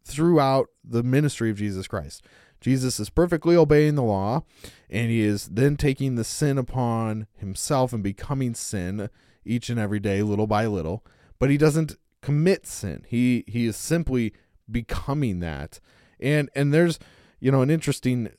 throughout 0.04 0.68
the 0.84 1.04
ministry 1.04 1.50
of 1.50 1.58
Jesus 1.58 1.88
Christ. 1.88 2.26
Jesus 2.62 3.00
is 3.00 3.10
perfectly 3.10 3.56
obeying 3.56 3.96
the 3.96 4.04
law, 4.04 4.44
and 4.90 5.10
he 5.10 5.22
is 5.22 5.48
then 5.48 5.76
taking 5.76 6.16
the 6.16 6.24
sin 6.24 6.58
upon 6.58 7.28
himself 7.36 7.92
and 7.92 8.04
becoming 8.04 8.54
sin 8.54 9.10
each 9.44 9.70
and 9.70 9.80
every 9.80 10.00
day, 10.00 10.22
little 10.22 10.48
by 10.48 10.68
little. 10.68 11.04
But 11.40 11.50
he 11.50 11.58
doesn't 11.58 11.98
commit 12.22 12.68
sin. 12.68 13.04
He 13.08 13.44
he 13.48 13.66
is 13.66 13.76
simply 13.76 14.34
becoming 14.70 15.40
that. 15.40 15.80
And 16.20 16.50
and 16.56 16.74
there's 16.74 17.00
you 17.40 17.52
know 17.52 17.64
an 17.64 17.72
interesting 17.72 18.30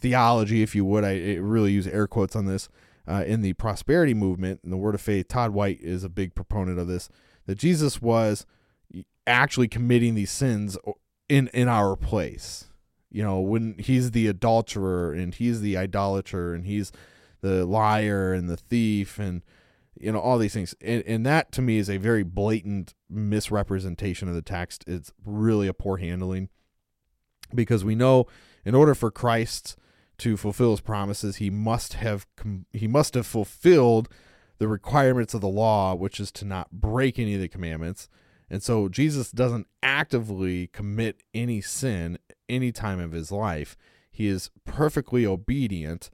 theology, 0.00 0.62
if 0.62 0.74
you 0.74 0.84
would. 0.86 1.04
I 1.04 1.34
really 1.34 1.72
use 1.72 1.86
air 1.86 2.06
quotes 2.06 2.34
on 2.34 2.46
this 2.46 2.70
uh, 3.06 3.24
in 3.26 3.42
the 3.42 3.52
prosperity 3.54 4.14
movement 4.14 4.60
and 4.62 4.72
the 4.72 4.78
Word 4.78 4.94
of 4.94 5.00
Faith. 5.02 5.28
Todd 5.28 5.50
White 5.50 5.80
is 5.80 6.02
a 6.02 6.08
big 6.08 6.34
proponent 6.34 6.78
of 6.78 6.88
this. 6.88 7.08
That 7.46 7.58
Jesus 7.58 8.00
was 8.00 8.46
actually 9.26 9.68
committing 9.68 10.14
these 10.14 10.30
sins 10.30 10.78
in 11.28 11.48
in 11.48 11.68
our 11.68 11.94
place. 11.94 12.70
You 13.10 13.22
know, 13.22 13.40
when 13.40 13.76
he's 13.78 14.10
the 14.10 14.26
adulterer 14.26 15.12
and 15.12 15.34
he's 15.34 15.60
the 15.60 15.76
idolater 15.76 16.54
and 16.54 16.66
he's 16.66 16.92
the 17.40 17.64
liar 17.64 18.32
and 18.32 18.48
the 18.48 18.56
thief 18.56 19.18
and 19.18 19.42
you 19.98 20.12
know 20.12 20.18
all 20.18 20.36
these 20.36 20.52
things 20.52 20.74
and, 20.80 21.02
and 21.06 21.24
that 21.24 21.52
to 21.52 21.62
me 21.62 21.78
is 21.78 21.88
a 21.88 21.96
very 21.96 22.22
blatant 22.22 22.94
misrepresentation 23.08 24.28
of 24.28 24.34
the 24.34 24.42
text 24.42 24.84
it's 24.86 25.12
really 25.24 25.68
a 25.68 25.72
poor 25.72 25.98
handling 25.98 26.48
because 27.54 27.84
we 27.84 27.94
know 27.94 28.26
in 28.64 28.74
order 28.74 28.94
for 28.94 29.10
christ 29.10 29.76
to 30.18 30.36
fulfill 30.36 30.70
his 30.70 30.80
promises, 30.80 31.36
he 31.36 31.50
must 31.50 31.94
have 31.94 32.26
he 32.72 32.86
must 32.86 33.14
have 33.14 33.26
fulfilled 33.26 34.08
the 34.58 34.68
requirements 34.68 35.34
of 35.34 35.40
the 35.40 35.48
law, 35.48 35.94
which 35.94 36.18
is 36.18 36.32
to 36.32 36.44
not 36.44 36.70
break 36.72 37.18
any 37.18 37.34
of 37.34 37.40
the 37.40 37.48
commandments. 37.48 38.08
And 38.48 38.62
so 38.62 38.88
Jesus 38.88 39.30
doesn't 39.30 39.66
actively 39.82 40.68
commit 40.68 41.22
any 41.34 41.60
sin 41.60 42.18
any 42.48 42.72
time 42.72 43.00
of 43.00 43.12
his 43.12 43.30
life. 43.30 43.76
He 44.10 44.26
is 44.26 44.50
perfectly 44.64 45.26
obedient. 45.26 46.10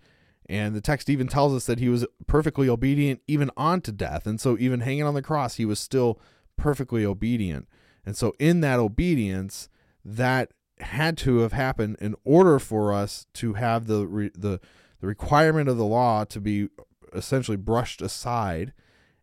And 0.47 0.75
the 0.75 0.81
text 0.81 1.09
even 1.09 1.29
tells 1.29 1.55
us 1.55 1.67
that 1.67 1.79
he 1.79 1.89
was 1.89 2.07
perfectly 2.27 2.69
obedient 2.69 3.21
even 3.27 3.51
unto 3.57 3.93
death. 3.93 4.27
And 4.27 4.41
so, 4.41 4.57
even 4.59 4.81
hanging 4.81 5.05
on 5.05 5.15
the 5.15 5.23
cross, 5.23 5.55
he 5.55 5.65
was 5.65 5.79
still 5.79 6.21
perfectly 6.57 7.05
obedient. 7.05 7.69
And 8.05 8.17
so, 8.17 8.35
in 8.39 8.61
that 8.61 8.81
obedience, 8.81 9.69
that 10.05 10.53
had 10.81 11.17
to 11.19 11.39
have 11.39 11.53
happened 11.53 11.97
in 12.01 12.17
order 12.25 12.59
for 12.59 12.93
us 12.93 13.27
to 13.35 13.55
have 13.55 13.87
the 13.87 14.31
the 14.35 14.61
the 15.01 15.07
requirement 15.07 15.69
of 15.69 15.77
the 15.77 15.85
law 15.85 16.25
to 16.25 16.41
be 16.41 16.69
essentially 17.15 17.57
brushed 17.57 18.03
aside 18.03 18.73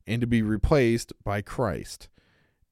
and 0.06 0.22
to 0.22 0.28
be 0.28 0.42
replaced 0.42 1.14
by 1.24 1.42
Christ. 1.42 2.10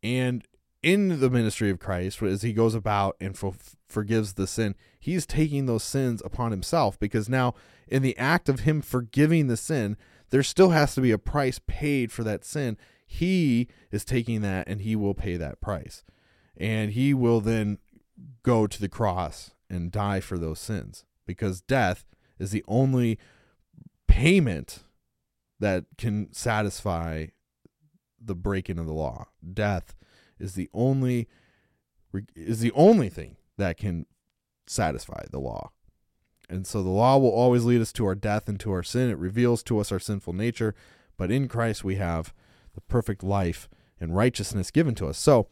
And 0.04 0.46
in 0.84 1.20
the 1.20 1.30
ministry 1.30 1.70
of 1.70 1.80
Christ, 1.80 2.22
as 2.22 2.42
he 2.42 2.54
goes 2.54 2.76
about 2.76 3.16
and 3.20 3.38
for, 3.38 3.54
forgives 3.88 4.34
the 4.34 4.48
sin, 4.48 4.76
he's 5.00 5.26
taking 5.26 5.66
those 5.66 5.84
sins 5.84 6.22
upon 6.26 6.52
himself 6.52 7.00
because 7.00 7.30
now, 7.30 7.54
in 7.88 8.02
the 8.02 8.18
act 8.18 8.50
of 8.50 8.62
him 8.62 8.82
forgiving 8.82 9.48
the 9.48 9.58
sin, 9.58 9.98
there 10.30 10.44
still 10.44 10.72
has 10.72 10.94
to 10.96 11.02
be 11.02 11.12
a 11.12 11.18
price 11.18 11.60
paid 11.68 12.12
for 12.12 12.24
that 12.24 12.44
sin. 12.44 12.78
He 13.06 13.68
is 13.92 14.04
taking 14.04 14.42
that 14.42 14.68
and 14.68 14.82
he 14.82 14.96
will 14.96 15.14
pay 15.14 15.38
that 15.38 15.62
price. 15.62 16.04
And 16.58 16.92
he 16.92 17.14
will 17.14 17.40
then 17.40 17.78
go 18.44 18.68
to 18.68 18.82
the 18.82 18.90
cross 18.90 19.52
and 19.70 19.92
die 19.92 20.20
for 20.20 20.38
those 20.38 20.60
sins 20.60 21.06
because 21.26 21.62
death 21.62 22.06
is 22.40 22.52
the 22.52 22.66
only 22.68 23.18
payment 24.08 24.84
that 25.60 25.86
can 25.98 26.34
satisfy 26.34 27.28
the 28.20 28.36
breaking 28.36 28.80
of 28.80 28.86
the 28.86 28.94
law. 28.94 29.28
Death 29.54 29.96
is 30.40 30.56
the 30.56 30.70
only 30.74 31.28
is 32.36 32.62
the 32.62 32.72
only 32.72 33.10
thing 33.10 33.36
that 33.58 33.78
can 33.78 34.06
satisfy 34.66 35.26
the 35.32 35.40
law. 35.40 35.72
And 36.50 36.66
so 36.66 36.82
the 36.82 36.90
law 36.90 37.18
will 37.18 37.32
always 37.32 37.66
lead 37.66 37.82
us 37.82 37.92
to 37.94 38.06
our 38.06 38.16
death 38.16 38.48
and 38.48 38.60
to 38.62 38.72
our 38.72 38.84
sin. 38.84 39.10
It 39.10 39.18
reveals 39.18 39.64
to 39.64 39.80
us 39.80 39.92
our 39.92 40.00
sinful 40.00 40.34
nature, 40.34 40.76
but 41.18 41.32
in 41.32 41.48
Christ 41.48 41.84
we 41.84 41.96
have 41.96 42.34
the 42.74 42.82
perfect 42.82 43.24
life 43.24 43.68
and 44.00 44.16
righteousness 44.16 44.72
given 44.72 44.96
to 44.96 45.08
us. 45.08 45.18
So 45.18 45.48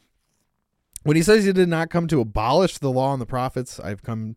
when 1.04 1.16
he 1.16 1.24
says 1.24 1.44
he 1.44 1.52
did 1.52 1.70
not 1.70 1.90
come 1.90 2.08
to 2.08 2.22
abolish 2.22 2.78
the 2.78 2.92
law 2.92 3.14
and 3.14 3.22
the 3.22 3.26
prophets, 3.26 3.80
I've 3.80 4.04
come 4.04 4.36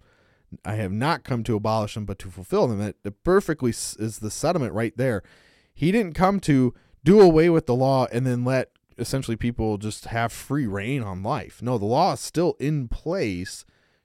I 0.65 0.77
have 0.77 0.93
not 0.93 1.25
come 1.25 1.45
to 1.45 1.57
abolish 1.57 1.95
them 1.95 2.07
but 2.07 2.19
to 2.21 2.31
fulfill 2.31 2.67
them. 2.67 2.95
That 3.03 3.23
perfectly 3.23 3.71
is 3.71 4.19
the 4.21 4.31
settlement 4.31 4.73
right 4.73 4.97
there. 4.97 5.23
He 5.75 5.93
didn't 5.93 6.15
come 6.15 6.41
to 6.41 6.75
do 7.05 7.21
away 7.21 7.51
with 7.51 7.67
the 7.67 7.75
law 7.75 8.07
and 8.11 8.27
then 8.27 8.45
let 8.45 8.71
essentially 8.99 9.37
people 9.37 9.78
just 9.78 10.07
have 10.07 10.33
free 10.33 10.67
reign 10.67 11.02
on 11.02 11.23
life. 11.23 11.62
No, 11.62 11.78
the 11.78 11.85
law 11.85 12.14
is 12.14 12.21
still 12.21 12.57
in 12.59 12.88
place 12.88 13.64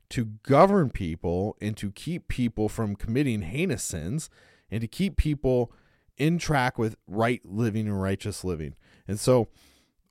to 0.10 0.26
govern 0.44 0.90
people 0.90 1.58
and 1.60 1.76
to 1.78 1.92
keep 1.92 2.28
people 2.28 2.70
from 2.70 2.96
committing 2.96 3.42
heinous 3.42 3.84
sins 3.84 4.30
and 4.70 4.82
to 4.82 4.88
keep 4.88 5.18
people 5.18 5.72
in 6.18 6.38
track 6.38 6.78
with 6.78 6.96
right 7.08 7.42
living 7.44 7.88
and 7.88 8.02
righteous 8.02 8.44
living. 8.44 8.76
And 9.08 9.20
so 9.20 9.48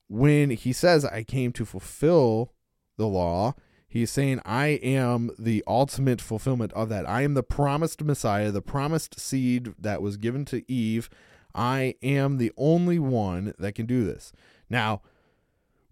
when 0.08 0.50
he 0.50 0.72
says, 0.72 1.04
I 1.04 1.22
came 1.22 1.52
to 1.52 1.64
fulfill 1.64 2.52
the 2.96 3.06
law, 3.06 3.54
he's 3.88 4.10
saying, 4.10 4.40
I 4.44 4.80
am 4.82 5.30
the 5.38 5.62
ultimate 5.66 6.20
fulfillment 6.20 6.72
of 6.72 6.88
that. 6.88 7.08
I 7.08 7.22
am 7.22 7.34
the 7.34 7.42
promised 7.42 8.02
Messiah, 8.02 8.50
the 8.50 8.62
promised 8.62 9.20
seed 9.20 9.74
that 9.78 10.02
was 10.02 10.16
given 10.16 10.44
to 10.46 10.70
Eve. 10.70 11.08
I 11.54 11.94
am 12.02 12.38
the 12.38 12.52
only 12.56 12.98
one 12.98 13.54
that 13.58 13.74
can 13.74 13.86
do 13.86 14.04
this. 14.04 14.32
Now, 14.72 15.02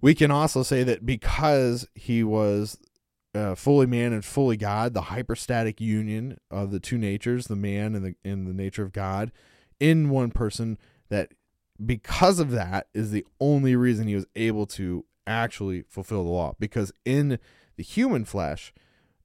we 0.00 0.14
can 0.14 0.30
also 0.30 0.62
say 0.62 0.82
that 0.84 1.04
because 1.04 1.86
he 1.94 2.24
was 2.24 2.78
uh, 3.34 3.54
fully 3.54 3.86
man 3.86 4.14
and 4.14 4.24
fully 4.24 4.56
God, 4.56 4.94
the 4.94 5.02
hypostatic 5.02 5.80
union 5.80 6.38
of 6.50 6.70
the 6.72 6.80
two 6.80 6.98
natures, 6.98 7.46
the 7.46 7.54
man 7.54 7.94
and 7.94 8.04
the 8.04 8.14
in 8.24 8.46
the 8.46 8.54
nature 8.54 8.82
of 8.82 8.92
God, 8.92 9.30
in 9.78 10.08
one 10.08 10.30
person, 10.30 10.78
that 11.10 11.32
because 11.84 12.40
of 12.40 12.50
that 12.52 12.88
is 12.94 13.10
the 13.10 13.26
only 13.38 13.76
reason 13.76 14.08
he 14.08 14.14
was 14.14 14.26
able 14.34 14.66
to 14.66 15.04
actually 15.26 15.82
fulfill 15.82 16.24
the 16.24 16.30
law. 16.30 16.54
Because 16.58 16.92
in 17.04 17.38
the 17.76 17.82
human 17.82 18.24
flesh, 18.24 18.72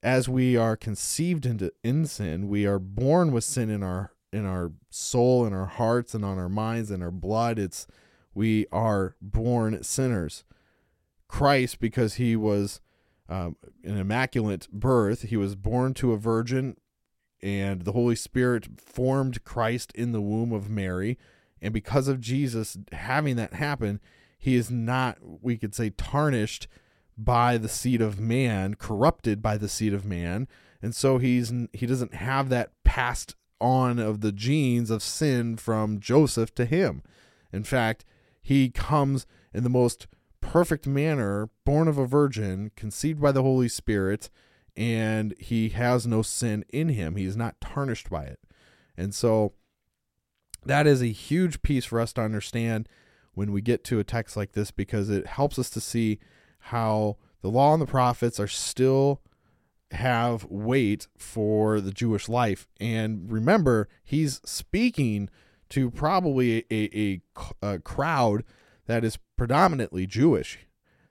as 0.04 0.30
we 0.30 0.56
are 0.58 0.76
conceived 0.76 1.46
into 1.46 1.72
in 1.84 2.06
sin, 2.06 2.50
we 2.50 2.66
are 2.66 2.80
born 2.80 3.32
with 3.32 3.46
sin 3.46 3.70
in 3.70 3.82
our 3.82 4.12
in 4.34 4.46
our 4.46 4.74
soul, 4.90 5.46
in 5.46 5.54
our 5.54 5.66
hearts, 5.66 6.14
and 6.14 6.26
on 6.26 6.38
our 6.38 6.50
minds, 6.50 6.92
and 6.92 7.02
our 7.02 7.12
blood. 7.12 7.58
It's 7.58 7.88
we 8.36 8.68
are 8.72 9.16
born 9.22 9.82
sinners. 9.84 10.44
Christ, 11.28 11.80
because 11.80 12.16
he 12.16 12.36
was 12.36 12.82
um, 13.28 13.56
an 13.84 13.98
immaculate 13.98 14.68
birth, 14.72 15.24
he 15.24 15.38
was 15.38 15.56
born 15.56 15.96
to 15.96 16.14
a 16.14 16.18
virgin, 16.18 16.78
and 17.42 17.82
the 17.82 17.94
Holy 17.94 18.16
Spirit 18.16 18.80
formed 18.80 19.44
Christ 19.44 19.92
in 19.96 20.12
the 20.12 20.22
womb 20.22 20.52
of 20.52 20.70
Mary. 20.70 21.18
And 21.62 21.74
because 21.74 22.08
of 22.08 22.20
Jesus 22.20 22.78
having 22.92 23.38
that 23.38 23.54
happen, 23.54 24.00
he 24.38 24.56
is 24.56 24.70
not, 24.70 25.18
we 25.22 25.58
could 25.58 25.74
say, 25.74 25.90
tarnished 25.90 26.68
by 27.18 27.58
the 27.58 27.70
seed 27.70 28.02
of 28.02 28.20
man, 28.20 28.76
corrupted 28.76 29.42
by 29.42 29.58
the 29.58 29.70
seed 29.70 29.94
of 29.94 30.06
man. 30.06 30.48
And 30.82 30.94
so 30.94 31.18
he's 31.18 31.52
he 31.74 31.86
doesn't 31.86 32.14
have 32.14 32.50
that 32.50 32.72
passed 32.84 33.36
on 33.60 33.98
of 33.98 34.22
the 34.22 34.32
genes 34.32 34.92
of 34.92 35.02
sin 35.02 35.58
from 35.58 36.00
Joseph 36.00 36.54
to 36.56 36.66
him. 36.66 37.02
In 37.52 37.64
fact, 37.64 38.06
he 38.46 38.70
comes 38.70 39.26
in 39.56 39.64
the 39.64 39.72
most 39.72 40.06
perfect 40.40 40.86
manner, 40.86 41.50
born 41.66 41.88
of 41.88 41.98
a 41.98 42.06
virgin, 42.06 42.70
conceived 42.76 43.20
by 43.20 43.32
the 43.32 43.42
Holy 43.42 43.68
Spirit, 43.68 44.30
and 44.78 45.34
he 45.40 45.70
has 45.70 46.06
no 46.06 46.22
sin 46.22 46.64
in 46.70 46.90
him. 46.90 47.16
He 47.16 47.26
is 47.26 47.36
not 47.36 47.60
tarnished 47.60 48.08
by 48.08 48.26
it. 48.26 48.40
And 48.96 49.16
so 49.16 49.54
that 50.64 50.86
is 50.86 51.02
a 51.02 51.08
huge 51.08 51.64
piece 51.64 51.86
for 51.86 52.00
us 52.00 52.14
to 52.14 52.22
understand 52.22 52.88
when 53.34 53.52
we 53.52 53.64
get 53.64 53.84
to 53.86 53.98
a 53.98 54.04
text 54.04 54.38
like 54.38 54.52
this 54.52 54.70
because 54.70 55.10
it 55.10 55.26
helps 55.26 55.58
us 55.58 55.72
to 55.72 55.82
see 55.82 56.20
how 56.60 57.18
the 57.42 57.50
law 57.50 57.74
and 57.74 57.82
the 57.82 57.88
prophets 57.88 58.40
are 58.40 58.48
still 58.48 59.24
have 59.90 60.46
weight 60.52 61.08
for 61.18 61.82
the 61.82 61.92
Jewish 61.92 62.30
life. 62.30 62.68
And 62.80 63.32
remember, 63.32 63.90
he's 64.04 64.40
speaking 64.46 65.32
to 65.70 65.90
probably 65.90 66.66
a, 66.72 66.98
a, 66.98 67.22
a 67.62 67.80
crowd 67.80 68.44
that 68.86 69.04
is 69.04 69.18
predominantly 69.38 70.06
Jewish. 70.06 70.60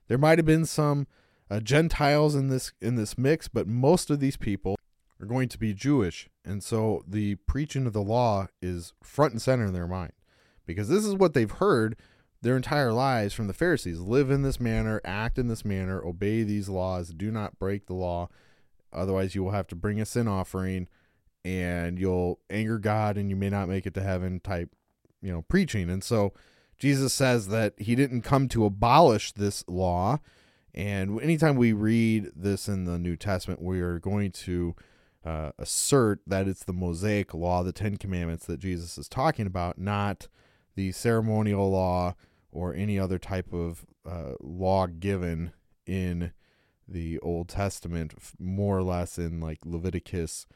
There 0.07 0.17
might 0.17 0.37
have 0.37 0.45
been 0.45 0.65
some 0.65 1.07
uh, 1.49 1.59
Gentiles 1.59 2.35
in 2.35 2.47
this 2.49 2.71
in 2.81 2.95
this 2.95 3.17
mix, 3.17 3.47
but 3.47 3.67
most 3.67 4.09
of 4.09 4.19
these 4.19 4.37
people 4.37 4.75
are 5.19 5.25
going 5.25 5.49
to 5.49 5.59
be 5.59 5.73
Jewish, 5.73 6.29
and 6.43 6.63
so 6.63 7.03
the 7.07 7.35
preaching 7.35 7.85
of 7.85 7.93
the 7.93 8.01
law 8.01 8.47
is 8.61 8.93
front 9.01 9.33
and 9.33 9.41
center 9.41 9.65
in 9.65 9.73
their 9.73 9.87
mind, 9.87 10.13
because 10.65 10.89
this 10.89 11.05
is 11.05 11.15
what 11.15 11.33
they've 11.33 11.51
heard 11.51 11.95
their 12.41 12.55
entire 12.55 12.91
lives 12.93 13.33
from 13.33 13.47
the 13.47 13.53
Pharisees: 13.53 13.99
live 13.99 14.31
in 14.31 14.41
this 14.41 14.59
manner, 14.59 15.01
act 15.05 15.37
in 15.37 15.47
this 15.47 15.65
manner, 15.65 16.03
obey 16.03 16.43
these 16.43 16.69
laws, 16.69 17.09
do 17.09 17.31
not 17.31 17.59
break 17.59 17.85
the 17.85 17.93
law, 17.93 18.29
otherwise 18.91 19.35
you 19.35 19.43
will 19.43 19.51
have 19.51 19.67
to 19.67 19.75
bring 19.75 20.01
a 20.01 20.05
sin 20.05 20.27
offering 20.27 20.87
and 21.45 21.99
you'll 21.99 22.39
anger 22.49 22.79
God 22.79 23.17
and 23.17 23.29
you 23.29 23.35
may 23.35 23.51
not 23.51 23.69
make 23.69 23.85
it 23.85 23.93
to 23.93 24.01
heaven 24.01 24.39
type, 24.39 24.71
you 25.21 25.31
know, 25.31 25.43
preaching. 25.43 25.91
And 25.91 26.03
so 26.03 26.33
Jesus 26.79 27.13
says 27.13 27.49
that 27.49 27.75
he 27.77 27.93
didn't 27.93 28.23
come 28.23 28.49
to 28.49 28.65
abolish 28.65 29.31
this 29.31 29.63
law. 29.67 30.17
And 30.73 31.21
anytime 31.21 31.55
we 31.55 31.71
read 31.71 32.31
this 32.35 32.67
in 32.67 32.85
the 32.85 32.97
New 32.97 33.15
Testament, 33.15 33.61
we 33.61 33.79
are 33.79 33.99
going 33.99 34.31
to 34.31 34.75
uh, 35.23 35.51
assert 35.59 36.19
that 36.25 36.47
it's 36.47 36.63
the 36.63 36.73
Mosaic 36.73 37.31
law, 37.35 37.61
the 37.61 37.71
Ten 37.71 37.97
Commandments 37.97 38.47
that 38.47 38.59
Jesus 38.59 38.97
is 38.97 39.07
talking 39.07 39.45
about, 39.45 39.77
not 39.77 40.27
the 40.75 40.91
ceremonial 40.93 41.69
law 41.69 42.15
or 42.51 42.73
any 42.73 42.97
other 42.97 43.19
type 43.19 43.53
of 43.53 43.85
uh, 44.03 44.33
law 44.41 44.87
given 44.87 45.51
in 45.85 46.31
the 46.87 47.19
Old 47.19 47.49
Testament, 47.49 48.15
more 48.39 48.79
or 48.79 48.83
less 48.83 49.19
in 49.19 49.39
like 49.39 49.59
Leviticus 49.63 50.47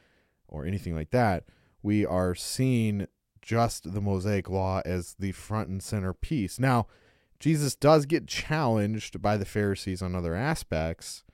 or 0.50 0.66
anything 0.66 0.94
like 0.94 1.10
that. 1.10 1.44
We 1.82 2.04
are 2.04 2.34
seeing 2.34 3.06
just 3.40 3.94
the 3.94 4.00
Mosaic 4.00 4.50
law 4.50 4.82
as 4.84 5.14
the 5.18 5.32
front 5.32 5.68
and 5.68 5.82
center 5.82 6.12
piece. 6.12 6.58
Now, 6.58 6.86
Jesus 7.38 7.74
does 7.74 8.04
get 8.04 8.26
challenged 8.26 9.22
by 9.22 9.38
the 9.38 9.46
Pharisees 9.46 10.02
on 10.02 10.14
other 10.14 10.34
aspects 10.34 11.24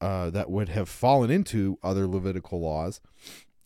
uh, 0.00 0.28
that 0.30 0.50
would 0.50 0.68
have 0.68 0.88
fallen 0.88 1.30
into 1.30 1.78
other 1.82 2.06
Levitical 2.06 2.60
laws, 2.60 3.00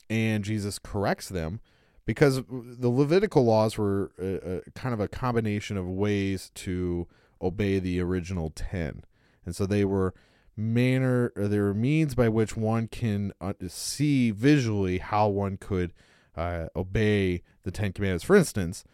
and 0.09 0.45
Jesus 0.45 0.79
corrects 0.79 1.29
them 1.29 1.61
because 2.07 2.43
the 2.49 2.89
Levitical 2.89 3.45
laws 3.45 3.77
were 3.77 4.13
a, 4.19 4.59
a 4.59 4.71
kind 4.71 4.95
of 4.95 5.01
a 5.01 5.09
combination 5.09 5.77
of 5.77 5.89
ways 5.89 6.51
to 6.55 7.09
obey 7.43 7.79
the 7.79 8.01
original 8.01 8.51
10. 8.51 9.03
And 9.45 9.57
so 9.57 9.67
they 9.67 9.85
were 9.85 10.15
manner 10.59 11.33
or 11.37 11.47
there 11.47 11.67
are 11.69 11.75
means 11.75 12.15
by 12.15 12.29
which 12.29 12.57
one 12.57 12.89
can 12.89 13.33
uh, 13.41 13.53
see 13.69 14.31
visually 14.31 14.99
how 14.99 15.29
one 15.29 15.57
could 15.57 15.93
uh, 16.37 16.67
obey 16.75 17.43
the 17.63 17.71
Ten 17.71 17.93
Commandments. 17.93 18.25
For 18.25 18.37
instance, 18.37 18.85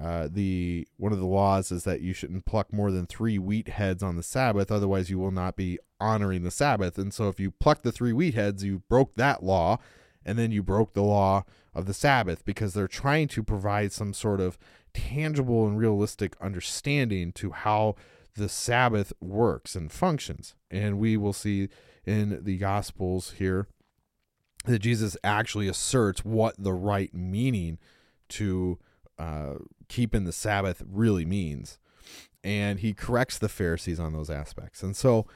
uh, 0.00 0.28
the 0.30 0.88
one 0.96 1.12
of 1.12 1.18
the 1.18 1.26
laws 1.26 1.70
is 1.70 1.84
that 1.84 2.00
you 2.00 2.14
shouldn't 2.14 2.46
pluck 2.46 2.72
more 2.72 2.90
than 2.90 3.06
three 3.06 3.38
wheat 3.38 3.68
heads 3.68 4.02
on 4.02 4.16
the 4.16 4.22
Sabbath, 4.22 4.70
otherwise 4.70 5.10
you 5.10 5.18
will 5.18 5.30
not 5.30 5.54
be 5.54 5.78
honoring 6.00 6.42
the 6.42 6.50
Sabbath. 6.50 6.96
And 6.98 7.12
so, 7.12 7.28
if 7.28 7.38
you 7.38 7.50
pluck 7.50 7.82
the 7.82 7.92
three 7.92 8.12
wheat 8.12 8.34
heads, 8.34 8.64
you 8.64 8.82
broke 8.88 9.14
that 9.16 9.42
law, 9.42 9.78
and 10.24 10.38
then 10.38 10.50
you 10.50 10.62
broke 10.62 10.94
the 10.94 11.02
law 11.02 11.44
of 11.74 11.86
the 11.86 11.94
Sabbath 11.94 12.44
because 12.44 12.74
they're 12.74 12.88
trying 12.88 13.28
to 13.28 13.42
provide 13.42 13.92
some 13.92 14.14
sort 14.14 14.40
of 14.40 14.58
tangible 14.94 15.66
and 15.66 15.78
realistic 15.78 16.36
understanding 16.40 17.32
to 17.32 17.50
how 17.50 17.94
the 18.34 18.48
Sabbath 18.48 19.12
works 19.20 19.74
and 19.74 19.90
functions. 19.90 20.54
And 20.70 20.98
we 20.98 21.16
will 21.16 21.32
see 21.32 21.68
in 22.04 22.42
the 22.42 22.56
Gospels 22.58 23.32
here 23.38 23.68
that 24.64 24.78
Jesus 24.78 25.16
actually 25.24 25.68
asserts 25.68 26.24
what 26.24 26.54
the 26.58 26.72
right 26.72 27.12
meaning 27.14 27.78
to 28.30 28.78
uh, 29.18 29.54
keeping 29.88 30.24
the 30.24 30.32
Sabbath 30.32 30.82
really 30.86 31.24
means. 31.24 31.78
And 32.44 32.80
he 32.80 32.94
corrects 32.94 33.38
the 33.38 33.48
Pharisees 33.48 34.00
on 34.00 34.12
those 34.12 34.30
aspects. 34.30 34.82
And 34.82 34.96
so, 34.96 35.26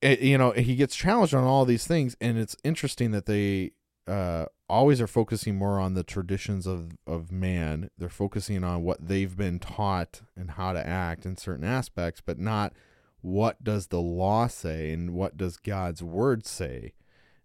it, 0.00 0.20
you 0.20 0.38
know, 0.38 0.52
he 0.52 0.76
gets 0.76 0.94
challenged 0.94 1.34
on 1.34 1.44
all 1.44 1.64
these 1.64 1.86
things. 1.86 2.16
And 2.20 2.38
it's 2.38 2.56
interesting 2.62 3.10
that 3.12 3.26
they 3.26 3.72
uh, 4.06 4.46
always 4.72 5.02
are 5.02 5.06
focusing 5.06 5.54
more 5.56 5.78
on 5.78 5.92
the 5.92 6.02
traditions 6.02 6.66
of, 6.66 6.92
of 7.06 7.30
man. 7.30 7.90
They're 7.98 8.08
focusing 8.08 8.64
on 8.64 8.82
what 8.82 9.06
they've 9.06 9.36
been 9.36 9.58
taught 9.58 10.22
and 10.34 10.52
how 10.52 10.72
to 10.72 10.84
act 10.84 11.26
in 11.26 11.36
certain 11.36 11.64
aspects, 11.64 12.22
but 12.24 12.38
not 12.38 12.72
what 13.20 13.62
does 13.62 13.88
the 13.88 14.00
law 14.00 14.46
say 14.46 14.90
and 14.92 15.12
what 15.12 15.36
does 15.36 15.58
God's 15.58 16.02
word 16.02 16.46
say. 16.46 16.94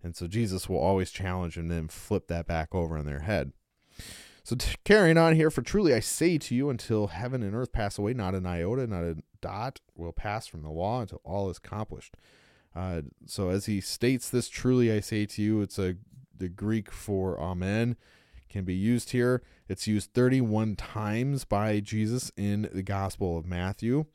And 0.02 0.16
so 0.16 0.28
Jesus 0.28 0.70
will 0.70 0.80
always 0.80 1.12
challenge 1.12 1.58
and 1.58 1.70
then 1.70 1.90
flip 1.90 2.28
that 2.28 2.48
back 2.48 2.74
over 2.74 2.98
on 2.98 3.06
their 3.06 3.20
head. 3.20 3.52
So 4.46 4.56
t- 4.56 4.78
carrying 4.86 5.18
on 5.18 5.36
here, 5.36 5.52
for 5.52 5.62
truly 5.62 5.94
I 5.94 6.00
say 6.00 6.38
to 6.38 6.56
you, 6.56 6.70
until 6.70 7.08
heaven 7.08 7.44
and 7.44 7.54
earth 7.54 7.74
pass 7.74 7.98
away, 7.98 8.14
not 8.14 8.36
an 8.36 8.46
iota, 8.46 8.88
not 8.88 9.04
a 9.04 9.18
dot 9.42 9.82
will 9.96 10.14
pass 10.14 10.48
from 10.48 10.62
the 10.62 10.70
law 10.70 11.02
until 11.02 11.20
all 11.26 11.50
is 11.50 11.58
accomplished. 11.58 12.16
Uh, 12.74 13.02
so 13.26 13.50
as 13.50 13.66
he 13.66 13.82
states 13.82 14.30
this, 14.30 14.48
truly 14.48 14.94
I 14.94 15.02
say 15.02 15.26
to 15.26 15.42
you, 15.42 15.62
it's 15.62 15.78
a 15.78 15.98
the 16.40 16.50
Greek 16.50 16.92
for 16.92 17.40
amen 17.40 17.96
can 18.50 18.66
be 18.66 18.76
used 18.76 19.12
here. 19.12 19.42
It's 19.68 19.88
used 19.88 20.14
31 20.14 20.76
times 20.76 21.44
by 21.44 21.80
Jesus 21.80 22.32
in 22.38 22.70
the 22.74 22.84
Gospel 22.84 23.38
of 23.38 23.46
Matthew. 23.46 24.06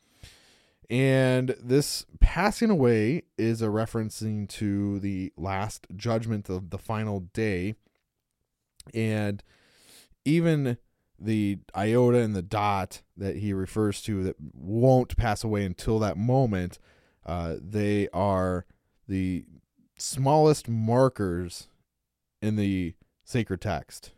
And 0.88 1.54
this 1.62 2.06
passing 2.20 2.70
away 2.70 3.22
is 3.38 3.62
a 3.62 3.66
referencing 3.66 4.48
to 4.50 4.98
the 4.98 5.32
last 5.36 5.86
judgment 5.96 6.48
of 6.50 6.70
the 6.70 6.78
final 6.78 7.20
day. 7.20 7.74
And 8.92 9.42
even 10.24 10.76
the 11.18 11.58
iota 11.74 12.18
and 12.18 12.34
the 12.34 12.42
dot 12.42 13.02
that 13.16 13.36
he 13.36 13.52
refers 13.52 14.02
to 14.02 14.22
that 14.24 14.36
won't 14.52 15.16
pass 15.16 15.44
away 15.44 15.64
until 15.64 15.98
that 16.00 16.16
moment, 16.16 16.78
uh, 17.24 17.56
they 17.60 18.08
are 18.12 18.66
the 19.08 19.44
smallest 19.96 20.68
markers 20.68 21.68
in 22.42 22.56
the 22.56 22.94
sacred 23.24 23.60
text. 23.60 24.12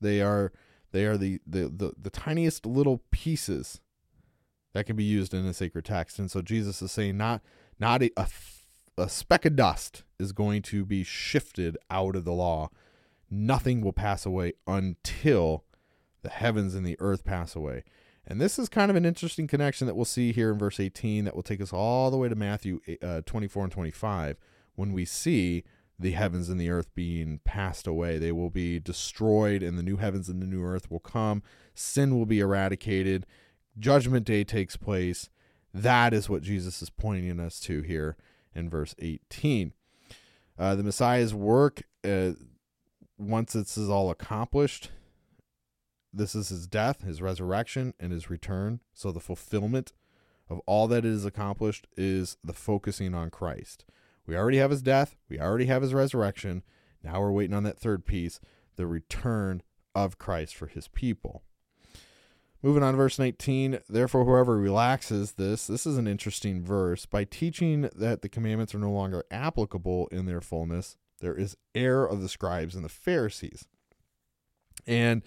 They 0.00 0.22
are 0.22 0.52
they 0.92 1.06
are 1.06 1.16
the, 1.16 1.40
the, 1.44 1.68
the, 1.68 1.92
the 2.00 2.10
tiniest 2.10 2.64
little 2.64 3.02
pieces 3.10 3.80
that 4.74 4.86
can 4.86 4.94
be 4.94 5.02
used 5.02 5.34
in 5.34 5.44
a 5.44 5.52
sacred 5.52 5.84
text. 5.84 6.20
And 6.20 6.30
so 6.30 6.40
Jesus 6.40 6.80
is 6.80 6.92
saying 6.92 7.16
not 7.16 7.42
not 7.80 8.02
a, 8.02 8.10
a, 8.16 8.28
a 8.96 9.08
speck 9.08 9.44
of 9.44 9.56
dust 9.56 10.04
is 10.20 10.32
going 10.32 10.62
to 10.62 10.84
be 10.84 11.02
shifted 11.02 11.76
out 11.90 12.14
of 12.14 12.24
the 12.24 12.32
law 12.32 12.70
nothing 13.30 13.80
will 13.80 13.92
pass 13.92 14.24
away 14.24 14.52
until 14.66 15.64
the 16.22 16.30
heavens 16.30 16.74
and 16.74 16.86
the 16.86 16.96
earth 17.00 17.24
pass 17.24 17.54
away. 17.54 17.84
And 18.26 18.40
this 18.40 18.58
is 18.58 18.68
kind 18.68 18.90
of 18.90 18.96
an 18.96 19.04
interesting 19.04 19.46
connection 19.46 19.86
that 19.86 19.94
we'll 19.94 20.06
see 20.06 20.32
here 20.32 20.50
in 20.50 20.58
verse 20.58 20.80
18 20.80 21.24
that 21.24 21.34
will 21.34 21.42
take 21.42 21.60
us 21.60 21.72
all 21.72 22.10
the 22.10 22.16
way 22.16 22.28
to 22.28 22.34
Matthew 22.34 22.80
uh, 23.02 23.20
24 23.26 23.64
and 23.64 23.72
25 23.72 24.36
when 24.76 24.92
we 24.92 25.04
see 25.04 25.64
the 26.04 26.12
heavens 26.12 26.50
and 26.50 26.60
the 26.60 26.68
earth 26.68 26.94
being 26.94 27.40
passed 27.44 27.86
away. 27.86 28.18
They 28.18 28.30
will 28.30 28.50
be 28.50 28.78
destroyed, 28.78 29.62
and 29.62 29.78
the 29.78 29.82
new 29.82 29.96
heavens 29.96 30.28
and 30.28 30.42
the 30.42 30.46
new 30.46 30.62
earth 30.62 30.90
will 30.90 31.00
come. 31.00 31.42
Sin 31.74 32.14
will 32.14 32.26
be 32.26 32.40
eradicated. 32.40 33.24
Judgment 33.78 34.26
day 34.26 34.44
takes 34.44 34.76
place. 34.76 35.30
That 35.72 36.12
is 36.12 36.28
what 36.28 36.42
Jesus 36.42 36.82
is 36.82 36.90
pointing 36.90 37.40
us 37.40 37.58
to 37.60 37.80
here 37.80 38.18
in 38.54 38.68
verse 38.68 38.94
18. 38.98 39.72
Uh, 40.58 40.74
the 40.74 40.82
Messiah's 40.82 41.32
work, 41.34 41.84
uh, 42.06 42.32
once 43.16 43.54
this 43.54 43.78
is 43.78 43.88
all 43.88 44.10
accomplished, 44.10 44.90
this 46.12 46.34
is 46.34 46.50
his 46.50 46.66
death, 46.66 47.00
his 47.00 47.22
resurrection, 47.22 47.94
and 47.98 48.12
his 48.12 48.28
return. 48.28 48.80
So 48.92 49.10
the 49.10 49.20
fulfillment 49.20 49.94
of 50.50 50.60
all 50.66 50.86
that 50.88 51.06
is 51.06 51.24
accomplished 51.24 51.86
is 51.96 52.36
the 52.44 52.52
focusing 52.52 53.14
on 53.14 53.30
Christ. 53.30 53.86
We 54.26 54.36
already 54.36 54.58
have 54.58 54.70
his 54.70 54.82
death, 54.82 55.16
we 55.28 55.38
already 55.38 55.66
have 55.66 55.82
his 55.82 55.94
resurrection. 55.94 56.62
Now 57.02 57.20
we're 57.20 57.32
waiting 57.32 57.54
on 57.54 57.64
that 57.64 57.78
third 57.78 58.06
piece, 58.06 58.40
the 58.76 58.86
return 58.86 59.62
of 59.94 60.18
Christ 60.18 60.54
for 60.54 60.66
his 60.66 60.88
people. 60.88 61.42
Moving 62.62 62.82
on 62.82 62.96
verse 62.96 63.18
19, 63.18 63.80
therefore, 63.90 64.24
whoever 64.24 64.56
relaxes 64.56 65.32
this, 65.32 65.66
this 65.66 65.84
is 65.84 65.98
an 65.98 66.06
interesting 66.06 66.64
verse, 66.64 67.04
by 67.04 67.24
teaching 67.24 67.90
that 67.94 68.22
the 68.22 68.28
commandments 68.30 68.74
are 68.74 68.78
no 68.78 68.90
longer 68.90 69.22
applicable 69.30 70.06
in 70.06 70.24
their 70.24 70.40
fullness, 70.40 70.96
there 71.20 71.34
is 71.34 71.58
error 71.74 72.06
of 72.06 72.22
the 72.22 72.28
scribes 72.28 72.74
and 72.74 72.82
the 72.82 72.88
Pharisees. 72.88 73.66
And 74.86 75.22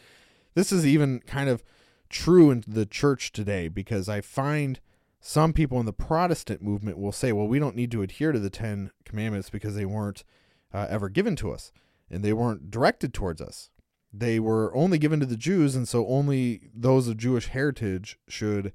this 0.56 0.72
is 0.72 0.84
even 0.84 1.20
kind 1.20 1.48
of 1.48 1.64
true 2.10 2.50
in 2.50 2.64
the 2.68 2.88
church 2.88 3.32
today 3.32 3.68
because 3.68 4.10
I 4.10 4.22
find 4.22 4.80
some 5.20 5.54
people 5.54 5.80
in 5.80 5.86
the 5.86 5.94
Protestant 5.94 6.62
movement 6.62 6.98
will 6.98 7.12
say, 7.12 7.32
well, 7.32 7.48
we 7.48 7.60
don't 7.60 7.76
need 7.76 7.92
to 7.92 8.02
adhere 8.02 8.32
to 8.32 8.40
the 8.40 8.50
Ten 8.50 8.92
Commandments 9.06 9.50
because 9.50 9.76
they 9.76 9.86
weren't 9.86 10.24
uh, 10.74 10.88
ever 10.90 11.10
given 11.10 11.36
to 11.38 11.52
us 11.52 11.72
and 12.10 12.24
they 12.24 12.34
weren't 12.34 12.70
directed 12.72 13.14
towards 13.14 13.42
us. 13.42 13.70
They 14.14 14.40
were 14.40 14.74
only 14.76 14.98
given 14.98 15.20
to 15.20 15.26
the 15.26 15.36
Jews, 15.36 15.76
and 15.76 15.88
so 15.88 16.08
only 16.08 16.70
those 16.74 17.08
of 17.08 17.18
Jewish 17.18 17.48
heritage 17.48 18.18
should 18.28 18.74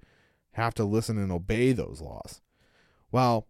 have 0.53 0.75
to 0.75 0.85
listen 0.85 1.17
and 1.17 1.33
obey 1.33 1.73
those 1.73 2.03
laws. 2.03 2.43
Well, 3.11 3.47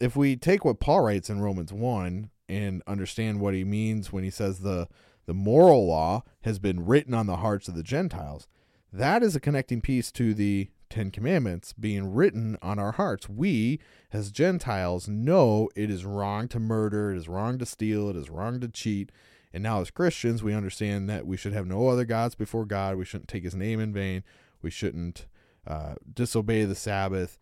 if 0.00 0.16
we 0.16 0.36
take 0.36 0.64
what 0.64 0.80
Paul 0.80 1.02
writes 1.02 1.28
in 1.28 1.40
Romans 1.40 1.72
1 1.72 2.30
and 2.48 2.82
understand 2.86 3.40
what 3.40 3.54
he 3.54 3.64
means 3.64 4.12
when 4.12 4.24
he 4.24 4.30
says 4.30 4.60
the 4.60 4.88
the 5.26 5.34
moral 5.34 5.86
law 5.86 6.22
has 6.42 6.58
been 6.60 6.86
written 6.86 7.12
on 7.12 7.26
the 7.26 7.38
hearts 7.38 7.66
of 7.68 7.74
the 7.74 7.82
Gentiles. 7.82 8.46
That 8.92 9.22
is 9.22 9.34
a 9.34 9.40
connecting 9.40 9.80
piece 9.80 10.10
to 10.12 10.32
the 10.32 10.70
Ten 10.88 11.10
Commandments 11.10 11.72
being 11.72 12.12
written 12.12 12.56
on 12.62 12.78
our 12.78 12.92
hearts. 12.92 13.28
We, 13.28 13.80
as 14.12 14.30
Gentiles, 14.30 15.08
know 15.08 15.68
it 15.74 15.90
is 15.90 16.04
wrong 16.04 16.48
to 16.48 16.60
murder, 16.60 17.12
it 17.12 17.18
is 17.18 17.28
wrong 17.28 17.58
to 17.58 17.66
steal, 17.66 18.08
it 18.08 18.16
is 18.16 18.30
wrong 18.30 18.60
to 18.60 18.68
cheat. 18.68 19.10
And 19.52 19.62
now, 19.62 19.80
as 19.80 19.90
Christians, 19.90 20.42
we 20.42 20.52
understand 20.52 21.08
that 21.08 21.26
we 21.26 21.36
should 21.36 21.52
have 21.52 21.66
no 21.66 21.88
other 21.88 22.04
gods 22.04 22.34
before 22.34 22.66
God. 22.66 22.96
We 22.96 23.04
shouldn't 23.04 23.28
take 23.28 23.44
his 23.44 23.54
name 23.54 23.80
in 23.80 23.92
vain. 23.92 24.22
We 24.60 24.70
shouldn't 24.70 25.26
uh, 25.66 25.94
disobey 26.12 26.64
the 26.64 26.74
Sabbath. 26.74 27.38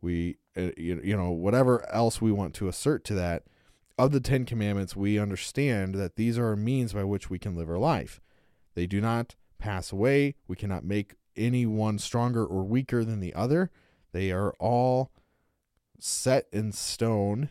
We, 0.00 0.36
uh, 0.56 0.70
you 0.76 1.16
know, 1.16 1.30
whatever 1.30 1.88
else 1.90 2.20
we 2.20 2.32
want 2.32 2.54
to 2.54 2.68
assert 2.68 3.04
to 3.04 3.14
that 3.14 3.44
of 3.96 4.12
the 4.12 4.20
Ten 4.20 4.44
Commandments, 4.44 4.94
we 4.94 5.18
understand 5.18 5.94
that 5.94 6.16
these 6.16 6.38
are 6.38 6.56
means 6.56 6.92
by 6.92 7.04
which 7.04 7.30
we 7.30 7.38
can 7.38 7.56
live 7.56 7.70
our 7.70 7.78
life. 7.78 8.20
They 8.74 8.86
do 8.86 9.00
not 9.00 9.34
pass 9.58 9.92
away. 9.92 10.34
We 10.46 10.56
cannot 10.56 10.84
make 10.84 11.14
any 11.36 11.66
one 11.66 11.98
stronger 11.98 12.44
or 12.44 12.64
weaker 12.64 13.04
than 13.04 13.20
the 13.20 13.34
other. 13.34 13.70
They 14.12 14.30
are 14.30 14.52
all 14.58 15.10
set 15.98 16.46
in 16.52 16.72
stone 16.72 17.48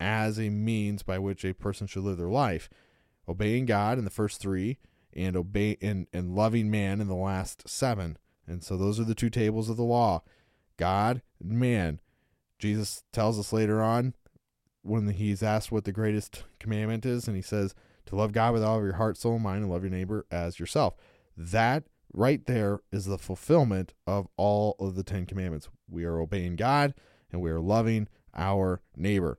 as 0.00 0.38
a 0.38 0.48
means 0.48 1.02
by 1.02 1.18
which 1.18 1.44
a 1.44 1.54
person 1.54 1.86
should 1.86 2.04
live 2.04 2.18
their 2.18 2.28
life. 2.28 2.68
Obeying 3.28 3.66
God 3.66 3.98
in 3.98 4.04
the 4.04 4.10
first 4.10 4.40
three 4.40 4.78
and 5.14 5.36
obey 5.36 5.76
and, 5.80 6.06
and 6.12 6.34
loving 6.34 6.70
man 6.70 7.00
in 7.00 7.08
the 7.08 7.14
last 7.14 7.68
seven. 7.68 8.16
And 8.46 8.62
so 8.62 8.76
those 8.76 8.98
are 8.98 9.04
the 9.04 9.14
two 9.14 9.30
tables 9.30 9.68
of 9.68 9.76
the 9.76 9.82
law. 9.82 10.22
God 10.76 11.22
and 11.40 11.52
man. 11.52 12.00
Jesus 12.58 13.04
tells 13.12 13.38
us 13.38 13.52
later 13.52 13.82
on 13.82 14.14
when 14.82 15.08
he's 15.08 15.42
asked 15.42 15.70
what 15.70 15.84
the 15.84 15.92
greatest 15.92 16.44
commandment 16.58 17.04
is, 17.06 17.28
and 17.28 17.36
he 17.36 17.42
says 17.42 17.74
to 18.06 18.16
love 18.16 18.32
God 18.32 18.52
with 18.54 18.64
all 18.64 18.78
of 18.78 18.84
your 18.84 18.94
heart, 18.94 19.16
soul, 19.16 19.34
and 19.34 19.42
mind, 19.42 19.62
and 19.62 19.70
love 19.70 19.82
your 19.82 19.90
neighbor 19.90 20.26
as 20.30 20.58
yourself. 20.58 20.94
That 21.36 21.84
right 22.12 22.44
there 22.46 22.80
is 22.92 23.06
the 23.06 23.18
fulfillment 23.18 23.92
of 24.06 24.28
all 24.36 24.76
of 24.78 24.94
the 24.94 25.02
Ten 25.02 25.26
Commandments. 25.26 25.68
We 25.88 26.04
are 26.04 26.18
obeying 26.18 26.56
God 26.56 26.94
and 27.32 27.40
we 27.40 27.50
are 27.50 27.60
loving 27.60 28.08
our 28.34 28.80
neighbor. 28.96 29.38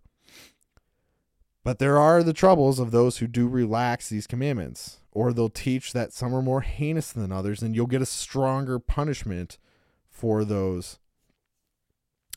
But 1.63 1.79
there 1.79 1.97
are 1.97 2.23
the 2.23 2.33
troubles 2.33 2.79
of 2.79 2.91
those 2.91 3.17
who 3.17 3.27
do 3.27 3.47
relax 3.47 4.09
these 4.09 4.27
commandments, 4.27 5.01
or 5.11 5.33
they'll 5.33 5.49
teach 5.49 5.93
that 5.93 6.13
some 6.13 6.33
are 6.33 6.41
more 6.41 6.61
heinous 6.61 7.11
than 7.11 7.31
others, 7.31 7.61
and 7.61 7.75
you'll 7.75 7.85
get 7.85 8.01
a 8.01 8.07
stronger 8.07 8.79
punishment 8.79 9.57
for 10.09 10.45
those. 10.45 10.99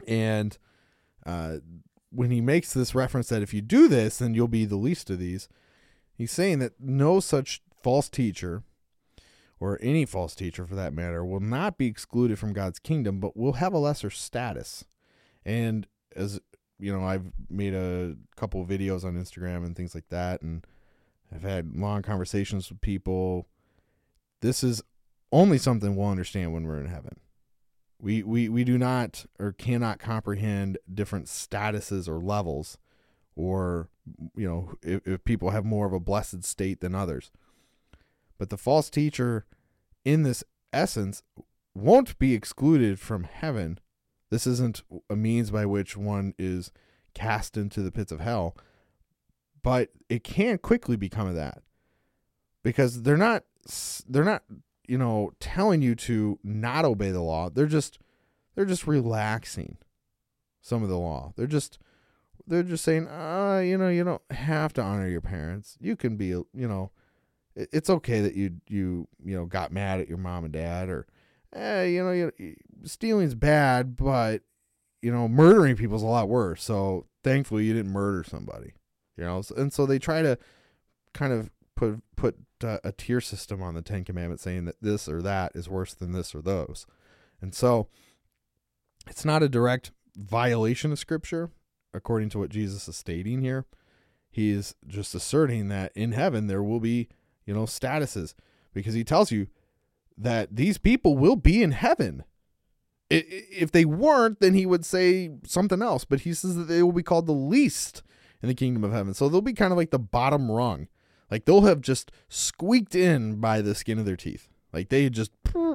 And 0.07 0.59
uh, 1.25 1.59
when 2.11 2.31
he 2.31 2.41
makes 2.41 2.75
this 2.75 2.95
reference 2.95 3.29
that 3.29 3.43
if 3.43 3.55
you 3.55 3.61
do 3.61 3.89
this, 3.89 4.19
then 4.19 4.35
you'll 4.35 4.49
be 4.49 4.65
the 4.65 4.77
least 4.77 5.09
of 5.09 5.19
these, 5.19 5.49
he's 6.15 6.33
saying 6.33 6.59
that 6.59 6.81
no 6.81 7.21
such 7.21 7.63
false 7.83 8.09
teacher, 8.09 8.65
or 9.63 9.79
any 9.81 10.05
false 10.05 10.35
teacher 10.35 10.67
for 10.67 10.75
that 10.75 10.93
matter, 10.93 11.25
will 11.25 11.39
not 11.39 11.79
be 11.79 11.87
excluded 11.87 12.37
from 12.37 12.53
God's 12.53 12.81
kingdom, 12.81 13.21
but 13.21 13.37
will 13.37 13.53
have 13.53 13.73
a 13.73 13.79
lesser 13.79 14.11
status. 14.11 14.85
And 15.45 15.87
as 16.17 16.41
you 16.81 16.93
know, 16.93 17.05
I've 17.05 17.31
made 17.49 17.73
a 17.73 18.17
couple 18.35 18.67
videos 18.67 19.05
on 19.05 19.15
Instagram 19.15 19.65
and 19.65 19.77
things 19.77 19.95
like 19.95 20.09
that, 20.09 20.43
and 20.43 20.67
I've 21.33 21.45
had 21.45 21.77
long 21.77 22.03
conversations 22.03 22.69
with 22.69 22.81
people. 22.81 23.47
This 24.41 24.65
is 24.65 24.83
only 25.31 25.59
something 25.59 25.95
we'll 25.95 26.09
understand 26.09 26.53
when 26.53 26.67
we're 26.67 26.81
in 26.81 26.89
heaven. 26.89 27.21
We, 28.01 28.25
we, 28.25 28.49
we 28.49 28.65
do 28.65 28.79
not 28.79 29.27
or 29.39 29.53
cannot 29.53 30.01
comprehend 30.01 30.77
different 30.93 31.27
statuses 31.27 32.09
or 32.09 32.19
levels, 32.19 32.79
or, 33.37 33.91
you 34.35 34.49
know, 34.49 34.75
if, 34.83 35.07
if 35.07 35.25
people 35.25 35.51
have 35.51 35.65
more 35.65 35.87
of 35.87 35.93
a 35.93 36.01
blessed 36.01 36.43
state 36.43 36.81
than 36.81 36.97
others. 36.97 37.31
But 38.43 38.51
the 38.51 38.59
false 38.59 38.91
teacher, 38.91 39.47
in 40.05 40.25
this 40.25 40.43
essence, 40.73 41.23
won't 41.77 42.19
be 42.19 42.35
excluded 42.35 42.99
from 42.99 43.23
heaven. 43.23 43.79
This 44.31 44.49
isn't 44.49 44.83
a 45.09 45.15
means 45.15 45.53
by 45.53 45.65
which 45.65 45.97
one 45.97 46.35
is 46.41 46.73
cast 47.15 47.57
into 47.57 47.83
the 47.83 47.93
pits 47.93 48.11
of 48.11 48.19
hell, 48.19 48.57
but 49.63 49.91
it 50.09 50.25
can 50.25 50.59
quickly 50.59 50.97
become 50.97 51.33
that 51.37 51.63
because 52.65 53.03
they're 53.03 53.17
not 53.17 53.45
they're 54.09 54.25
not 54.25 54.43
you 54.89 54.99
know 54.99 55.31
telling 55.39 55.81
you 55.81 55.95
to 55.95 56.41
not 56.43 56.85
obey 56.85 57.13
the 57.13 57.23
law. 57.23 57.49
They're 57.49 57.67
just 57.67 58.01
they're 58.57 58.65
just 58.65 58.89
relaxing 58.89 59.77
some 60.61 60.83
of 60.83 60.89
the 60.89 60.99
law. 60.99 61.33
They're 61.37 61.47
just 61.47 61.79
they're 62.45 62.65
just 62.65 62.83
saying 62.83 63.07
uh 63.07 63.63
you 63.65 63.79
know 63.79 63.89
you 63.89 64.03
don't 64.03 64.33
have 64.33 64.73
to 64.73 64.83
honor 64.83 65.07
your 65.07 65.21
parents. 65.21 65.79
You 65.81 65.95
can 65.95 66.17
be 66.17 66.27
you 66.27 66.47
know 66.53 66.91
it's 67.55 67.91
okay 67.91 68.21
that 68.21 68.35
you 68.35 68.53
you 68.69 69.07
you 69.25 69.37
know 69.37 69.47
got 69.47 69.73
mad 69.73 70.01
at 70.01 70.09
your 70.09 70.19
mom 70.19 70.45
and 70.45 70.53
dad 70.53 70.89
or 70.89 71.07
eh, 71.55 71.85
you 71.85 72.03
know 72.03 72.11
you, 72.13 72.57
stealing's 72.85 73.35
bad 73.35 73.97
but 73.97 74.43
you 75.01 75.13
know 75.13 75.29
murdering 75.29 75.77
people's 75.77 76.03
a 76.03 76.07
lot 76.07 76.29
worse 76.29 76.63
so 76.63 77.07
thankfully 77.23 77.65
you 77.65 77.75
didn't 77.75 77.93
murder 77.93 78.25
somebody 78.25 78.73
you 79.17 79.25
know 79.25 79.43
and 79.57 79.73
so 79.73 79.87
they 79.87 79.99
try 79.99 80.23
to 80.23 80.39
kind 81.13 81.33
of 81.33 81.51
put 81.77 82.03
put 82.17 82.37
uh, 82.63 82.79
a 82.85 82.93
tier 82.93 83.21
system 83.21 83.63
on 83.63 83.75
the 83.75 83.83
Ten 83.83 84.05
Commandments, 84.05 84.45
saying 84.45 84.67
that 84.67 84.77
this 84.81 85.09
or 85.09 85.21
that 85.23 85.53
is 85.55 85.69
worse 85.69 85.95
than 85.95 86.13
this 86.13 86.35
or 86.35 86.41
those, 86.41 86.87
and 87.41 87.55
so 87.55 87.89
it's 89.09 89.25
not 89.25 89.43
a 89.43 89.49
direct 89.49 89.91
violation 90.17 90.93
of 90.93 90.99
Scripture, 90.99 91.51
according 91.93 92.29
to 92.31 92.39
what 92.39 92.51
Jesus 92.51 92.87
is 92.89 92.97
stating 92.97 93.41
here. 93.41 93.67
He's 94.31 94.75
just 94.87 95.15
asserting 95.15 95.69
that 95.69 95.93
in 95.95 96.13
heaven 96.13 96.47
there 96.47 96.63
will 96.63 96.81
be, 96.81 97.09
you 97.47 97.55
know, 97.55 97.65
statuses, 97.65 98.35
because 98.73 98.95
he 98.95 99.05
tells 99.05 99.31
you 99.31 99.49
that 100.17 100.57
these 100.57 100.79
people 100.79 101.17
will 101.17 101.37
be 101.37 101.63
in 101.63 101.73
heaven. 101.73 102.25
If 103.11 103.73
they 103.73 103.85
weren't, 103.85 104.41
then 104.41 104.55
he 104.55 104.65
would 104.65 104.85
say 104.87 105.31
something 105.45 105.83
else. 105.83 106.05
But 106.05 106.21
he 106.21 106.33
says 106.33 106.57
that 106.57 106.65
they 106.65 106.83
will 106.83 106.93
be 106.93 107.03
called 107.03 107.27
the 107.27 107.33
least 107.33 108.03
in 108.41 108.49
the 108.49 108.55
kingdom 108.55 108.85
of 108.85 108.93
heaven. 108.93 109.13
So 109.15 109.29
they'll 109.29 109.41
be 109.41 109.53
kind 109.53 109.73
of 109.73 109.77
like 109.77 109.91
the 109.91 109.99
bottom 109.99 110.51
rung. 110.51 110.89
Like 111.31 111.45
they'll 111.45 111.63
have 111.63 111.81
just 111.81 112.11
squeaked 112.29 112.95
in 112.95 113.37
by 113.37 113.61
the 113.61 113.75
skin 113.75 113.99
of 113.99 114.07
their 114.07 114.17
teeth. 114.17 114.49
Like 114.73 114.89
they 114.89 115.11
just 115.11 115.31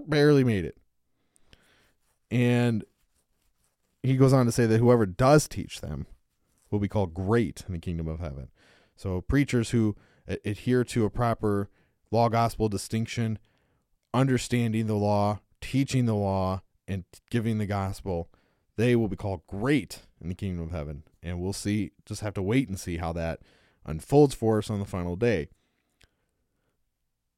barely 0.07 0.43
made 0.43 0.65
it. 0.65 0.77
And 2.31 2.83
he 4.03 4.17
goes 4.17 4.33
on 4.33 4.45
to 4.45 4.51
say 4.51 4.65
that 4.65 4.79
whoever 4.79 5.05
does 5.05 5.47
teach 5.47 5.81
them 5.81 6.07
will 6.71 6.79
be 6.79 6.87
called 6.87 7.13
great 7.13 7.63
in 7.67 7.73
the 7.73 7.79
kingdom 7.79 8.07
of 8.07 8.19
heaven. 8.19 8.49
So 8.95 9.21
preachers 9.21 9.69
who 9.69 9.95
adhere 10.27 10.83
to 10.83 11.05
a 11.05 11.09
proper 11.09 11.69
law 12.11 12.29
gospel 12.29 12.69
distinction, 12.69 13.39
understanding 14.13 14.87
the 14.87 14.95
law, 14.95 15.39
teaching 15.61 16.05
the 16.05 16.15
law, 16.15 16.61
and 16.87 17.03
giving 17.29 17.57
the 17.57 17.65
gospel, 17.65 18.29
they 18.77 18.95
will 18.95 19.07
be 19.07 19.15
called 19.15 19.45
great 19.47 20.03
in 20.21 20.29
the 20.29 20.35
kingdom 20.35 20.63
of 20.63 20.71
heaven. 20.71 21.03
And 21.21 21.39
we'll 21.39 21.53
see, 21.53 21.91
just 22.05 22.21
have 22.21 22.33
to 22.35 22.41
wait 22.41 22.69
and 22.69 22.79
see 22.79 22.97
how 22.97 23.13
that 23.13 23.41
unfolds 23.85 24.35
for 24.35 24.57
us 24.57 24.69
on 24.69 24.79
the 24.79 24.85
final 24.85 25.15
day. 25.15 25.49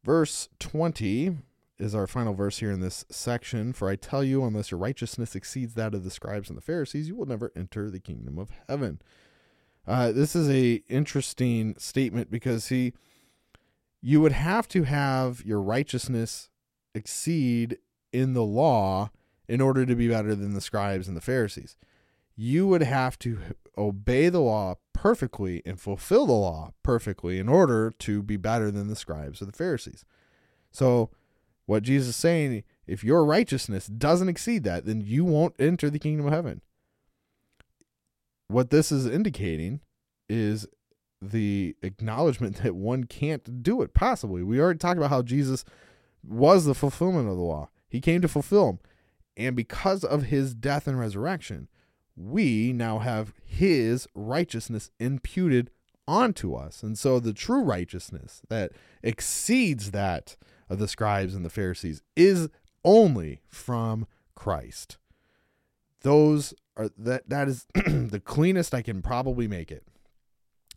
Verse 0.03 0.49
20 0.59 1.37
is 1.77 1.95
our 1.95 2.07
final 2.07 2.33
verse 2.33 2.59
here 2.59 2.71
in 2.71 2.81
this 2.81 3.05
section. 3.09 3.73
For 3.73 3.89
I 3.89 3.95
tell 3.95 4.23
you, 4.23 4.43
unless 4.43 4.71
your 4.71 4.79
righteousness 4.79 5.35
exceeds 5.35 5.73
that 5.75 5.93
of 5.93 6.03
the 6.03 6.11
scribes 6.11 6.49
and 6.49 6.57
the 6.57 6.61
Pharisees, 6.61 7.07
you 7.07 7.15
will 7.15 7.25
never 7.25 7.51
enter 7.55 7.89
the 7.89 7.99
kingdom 7.99 8.37
of 8.37 8.51
heaven. 8.67 9.01
Uh, 9.87 10.11
this 10.11 10.35
is 10.35 10.49
a 10.49 10.83
interesting 10.87 11.75
statement 11.77 12.29
because 12.29 12.67
he, 12.67 12.93
you 14.01 14.21
would 14.21 14.31
have 14.31 14.67
to 14.69 14.83
have 14.83 15.43
your 15.43 15.61
righteousness 15.61 16.49
exceed 16.93 17.77
in 18.11 18.33
the 18.33 18.43
law 18.43 19.09
in 19.47 19.61
order 19.61 19.85
to 19.85 19.95
be 19.95 20.07
better 20.07 20.35
than 20.35 20.53
the 20.53 20.61
scribes 20.61 21.07
and 21.07 21.17
the 21.17 21.21
Pharisees. 21.21 21.75
You 22.35 22.67
would 22.67 22.83
have 22.83 23.17
to 23.19 23.39
obey 23.77 24.29
the 24.29 24.39
law 24.39 24.75
perfectly 24.93 25.61
and 25.65 25.79
fulfill 25.79 26.27
the 26.27 26.33
law 26.33 26.73
perfectly 26.83 27.39
in 27.39 27.49
order 27.49 27.91
to 27.99 28.21
be 28.21 28.37
better 28.37 28.69
than 28.69 28.87
the 28.87 28.95
scribes 28.95 29.41
or 29.41 29.45
the 29.45 29.51
Pharisees. 29.51 30.05
So, 30.71 31.09
what 31.65 31.83
Jesus 31.83 32.09
is 32.09 32.15
saying, 32.15 32.63
if 32.87 33.03
your 33.03 33.23
righteousness 33.23 33.87
doesn't 33.87 34.29
exceed 34.29 34.63
that, 34.63 34.85
then 34.85 35.01
you 35.01 35.23
won't 35.23 35.55
enter 35.59 35.89
the 35.89 35.99
kingdom 35.99 36.25
of 36.25 36.33
heaven. 36.33 36.61
What 38.49 38.71
this 38.71 38.91
is 38.91 39.05
indicating 39.05 39.79
is 40.27 40.67
the 41.21 41.75
acknowledgement 41.83 42.57
that 42.63 42.75
one 42.75 43.03
can't 43.03 43.61
do 43.61 43.81
it 43.83 43.93
possibly. 43.93 44.41
We 44.41 44.59
already 44.59 44.79
talked 44.79 44.97
about 44.97 45.11
how 45.11 45.21
Jesus 45.21 45.63
was 46.23 46.65
the 46.65 46.73
fulfillment 46.73 47.29
of 47.29 47.35
the 47.35 47.43
law. 47.43 47.69
He 47.87 48.01
came 48.01 48.21
to 48.21 48.27
fulfill 48.27 48.65
them. 48.65 48.79
And 49.37 49.55
because 49.55 50.03
of 50.03 50.23
his 50.23 50.53
death 50.55 50.87
and 50.87 50.99
resurrection, 50.99 51.67
we 52.15 52.73
now 52.73 52.99
have 52.99 53.33
his 53.45 54.07
righteousness 54.15 54.89
imputed 54.99 55.69
onto 56.07 56.55
us. 56.55 56.81
And 56.81 56.97
so 56.97 57.19
the 57.19 57.33
true 57.33 57.61
righteousness 57.61 58.41
that 58.49 58.71
exceeds 59.03 59.91
that 59.91 60.35
of 60.69 60.79
the 60.79 60.87
scribes 60.87 61.35
and 61.35 61.45
the 61.45 61.51
Pharisees 61.51 62.01
is 62.15 62.49
only 62.83 63.41
from 63.47 64.07
Christ. 64.33 64.97
Those 66.01 66.55
are 66.79 66.89
that 66.97 67.29
that 67.29 67.47
is 67.47 67.67
the 67.73 68.21
cleanest 68.23 68.73
I 68.73 68.81
can 68.81 69.01
probably 69.01 69.47
make 69.47 69.71
it. 69.71 69.83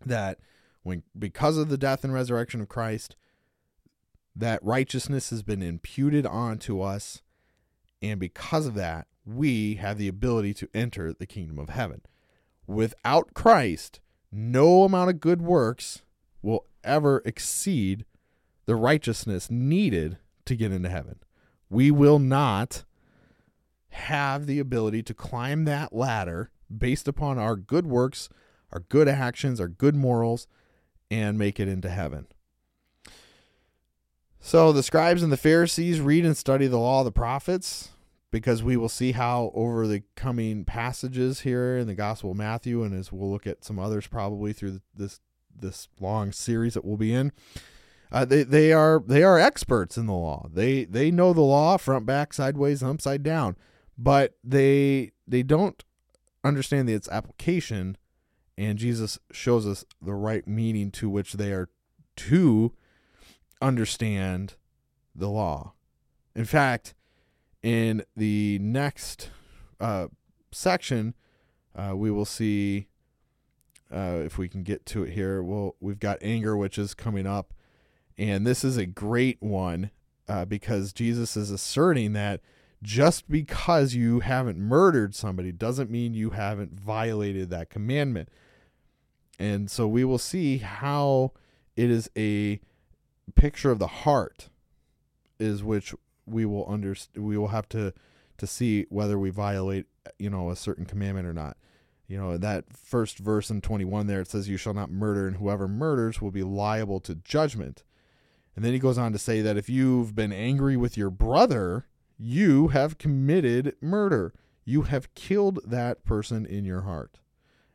That 0.05 0.39
when 0.83 1.05
because 1.19 1.57
of 1.57 1.69
the 1.69 1.79
death 1.79 2.05
and 2.05 2.13
resurrection 2.13 2.61
of 2.61 2.69
Christ, 2.69 3.17
that 4.35 4.63
righteousness 4.65 5.31
has 5.31 5.43
been 5.43 5.63
imputed 5.63 6.27
onto 6.27 6.81
us, 6.81 7.23
and 8.03 8.19
because 8.19 8.67
of 8.67 8.75
that, 8.75 9.07
we 9.25 9.77
have 9.77 9.97
the 9.97 10.09
ability 10.09 10.53
to 10.55 10.69
enter 10.75 11.13
the 11.13 11.27
kingdom 11.27 11.59
of 11.59 11.69
heaven. 11.69 12.03
Without 12.67 13.33
Christ, 13.35 14.01
no 14.33 14.83
amount 14.83 15.11
of 15.11 15.21
good 15.21 15.41
works 15.41 16.03
will 16.43 16.67
ever 16.83 17.23
exceed 17.25 18.05
the 18.67 18.75
righteousness 18.75 19.51
needed 19.51 20.19
to 20.47 20.57
get 20.57 20.73
into 20.73 20.89
heaven. 20.89 21.21
We 21.71 21.91
will 21.91 22.19
not 22.19 22.85
have 23.93 24.47
the 24.47 24.59
ability 24.59 25.03
to 25.05 25.15
climb 25.15 25.65
that 25.65 25.93
ladder 25.93 26.51
based 26.75 27.07
upon 27.07 27.39
our 27.39 27.57
good 27.57 27.87
works, 27.87 28.29
our 28.73 28.81
good 28.81 29.09
actions, 29.09 29.61
our 29.61 29.69
good 29.69 29.95
morals, 29.95 30.47
and 31.11 31.39
make 31.39 31.61
it 31.61 31.69
into 31.69 31.89
heaven. 31.89 32.27
So 34.41 34.73
the 34.73 34.83
scribes 34.83 35.23
and 35.23 35.31
the 35.31 35.37
Pharisees 35.37 36.01
read 36.01 36.25
and 36.25 36.37
study 36.37 36.67
the 36.67 36.79
law 36.79 37.01
of 37.01 37.05
the 37.05 37.13
prophets 37.13 37.91
because 38.33 38.63
we 38.63 38.77
will 38.77 38.89
see 38.89 39.13
how 39.13 39.53
over 39.55 39.87
the 39.87 40.03
coming 40.17 40.65
passages 40.65 41.41
here 41.41 41.77
in 41.77 41.87
the 41.87 41.95
Gospel 41.95 42.33
of 42.33 42.39
Matthew, 42.39 42.83
and 42.83 42.99
as 42.99 43.13
we'll 43.13 43.31
look 43.31 43.47
at 43.47 43.63
some 43.63 43.79
others 43.79 44.09
probably 44.09 44.53
through 44.53 44.81
this 44.95 45.21
this 45.55 45.87
long 46.01 46.33
series 46.33 46.75
that 46.75 46.85
we'll 46.85 46.97
be 46.97 47.15
in, 47.15 47.31
uh, 48.11 48.25
they 48.25 48.43
they 48.43 48.73
are 48.73 49.03
they 49.07 49.23
are 49.23 49.39
experts 49.39 49.97
in 49.97 50.07
the 50.07 50.13
law. 50.13 50.49
They 50.53 50.85
they 50.87 51.11
know 51.11 51.33
the 51.33 51.43
law 51.43 51.77
front, 51.77 52.07
back, 52.07 52.33
sideways, 52.33 52.83
upside 52.83 53.23
down, 53.23 53.57
but 54.03 54.35
they 54.43 55.13
they 55.29 55.45
don't 55.45 55.85
understand 56.43 56.91
its 56.91 57.09
application. 57.09 57.97
And 58.59 58.77
Jesus 58.77 59.19
shows 59.31 59.67
us 59.67 59.85
the 60.01 60.15
right 60.15 60.47
meaning 60.47 60.91
to 60.93 61.09
which 61.09 61.35
they 61.35 61.53
are 61.53 61.69
to 62.17 62.73
understand 63.63 64.55
the 65.15 65.29
law. 65.29 65.73
In 66.35 66.45
fact, 66.45 66.95
in 67.63 68.05
the 68.17 68.59
next 68.61 69.31
uh, 69.81 70.09
section, 70.51 71.15
uh, 71.75 71.95
we 71.95 72.11
will 72.11 72.25
see 72.25 72.89
uh, 73.91 74.21
if 74.25 74.37
we 74.37 74.49
can 74.49 74.65
get 74.65 74.85
to 74.87 75.05
it 75.05 75.13
here. 75.13 75.43
Well, 75.43 75.77
we've 75.81 76.01
got 76.01 76.19
anger, 76.21 76.57
which 76.57 76.77
is 76.77 76.93
coming 76.93 77.27
up, 77.27 77.55
and 78.19 78.47
this 78.47 78.65
is 78.65 78.77
a 78.77 78.87
great 78.87 79.41
one 79.41 79.91
uh, 80.29 80.45
because 80.45 80.93
Jesus 80.93 81.37
is 81.37 81.51
asserting 81.51 82.13
that 82.15 82.41
just 82.83 83.31
because 83.31 83.95
you 83.95 84.21
haven't 84.21 84.59
murdered 84.59 85.15
somebody 85.15 85.53
doesn't 85.53 85.91
mean 85.91 86.15
you 86.15 86.31
haven't 86.31 86.79
violated 86.79 87.49
that 87.51 87.71
commandment. 87.71 88.29
And 89.39 89.71
so 89.71 89.87
we 89.87 90.05
will 90.05 90.19
see 90.19 90.59
how 90.59 91.33
it 91.77 91.91
is 91.91 92.11
a 92.17 92.61
picture 93.35 93.71
of 93.71 93.79
the 93.79 93.87
heart 93.87 94.49
is 95.39 95.63
which 95.63 95.95
we 96.27 96.45
will 96.45 96.65
under 96.69 96.95
we 97.17 97.39
will 97.39 97.49
have 97.49 97.69
to 97.69 97.93
to 98.39 98.47
see 98.47 98.87
whether 98.91 99.19
we 99.19 99.31
violate 99.31 99.87
you 100.19 100.29
know 100.29 100.51
a 100.51 100.57
certain 100.57 100.85
commandment 100.85 101.27
or 101.27 101.33
not 101.33 101.57
you 102.07 102.17
know 102.17 102.37
that 102.37 102.65
first 102.73 103.19
verse 103.19 103.51
in 103.51 103.61
21 103.61 104.07
there 104.07 104.21
it 104.21 104.29
says 104.29 104.49
you 104.49 104.57
shall 104.57 104.75
not 104.75 104.91
murder 104.91 105.27
and 105.27 105.37
whoever 105.37 105.67
murders 105.67 106.21
will 106.21 106.31
be 106.31 106.43
liable 106.43 107.01
to 107.01 107.15
judgment 107.15 107.85
and 108.55 108.65
then 108.65 108.73
he 108.73 108.79
goes 108.79 108.99
on 108.99 109.13
to 109.13 109.19
say 109.19 109.41
that 109.41 109.57
if 109.57 109.69
you've 109.69 110.15
been 110.15 110.33
angry 110.33 110.77
with 110.77 110.97
your 110.97 111.11
brother 111.11 111.87
you 112.23 112.69
have 112.69 112.99
committed 112.99 113.75
murder 113.81 114.33
you 114.65 114.83
have 114.83 115.13
killed 115.15 115.59
that 115.65 116.05
person 116.05 116.47
in 116.47 116.65
your 116.65 116.83
heart 116.83 117.19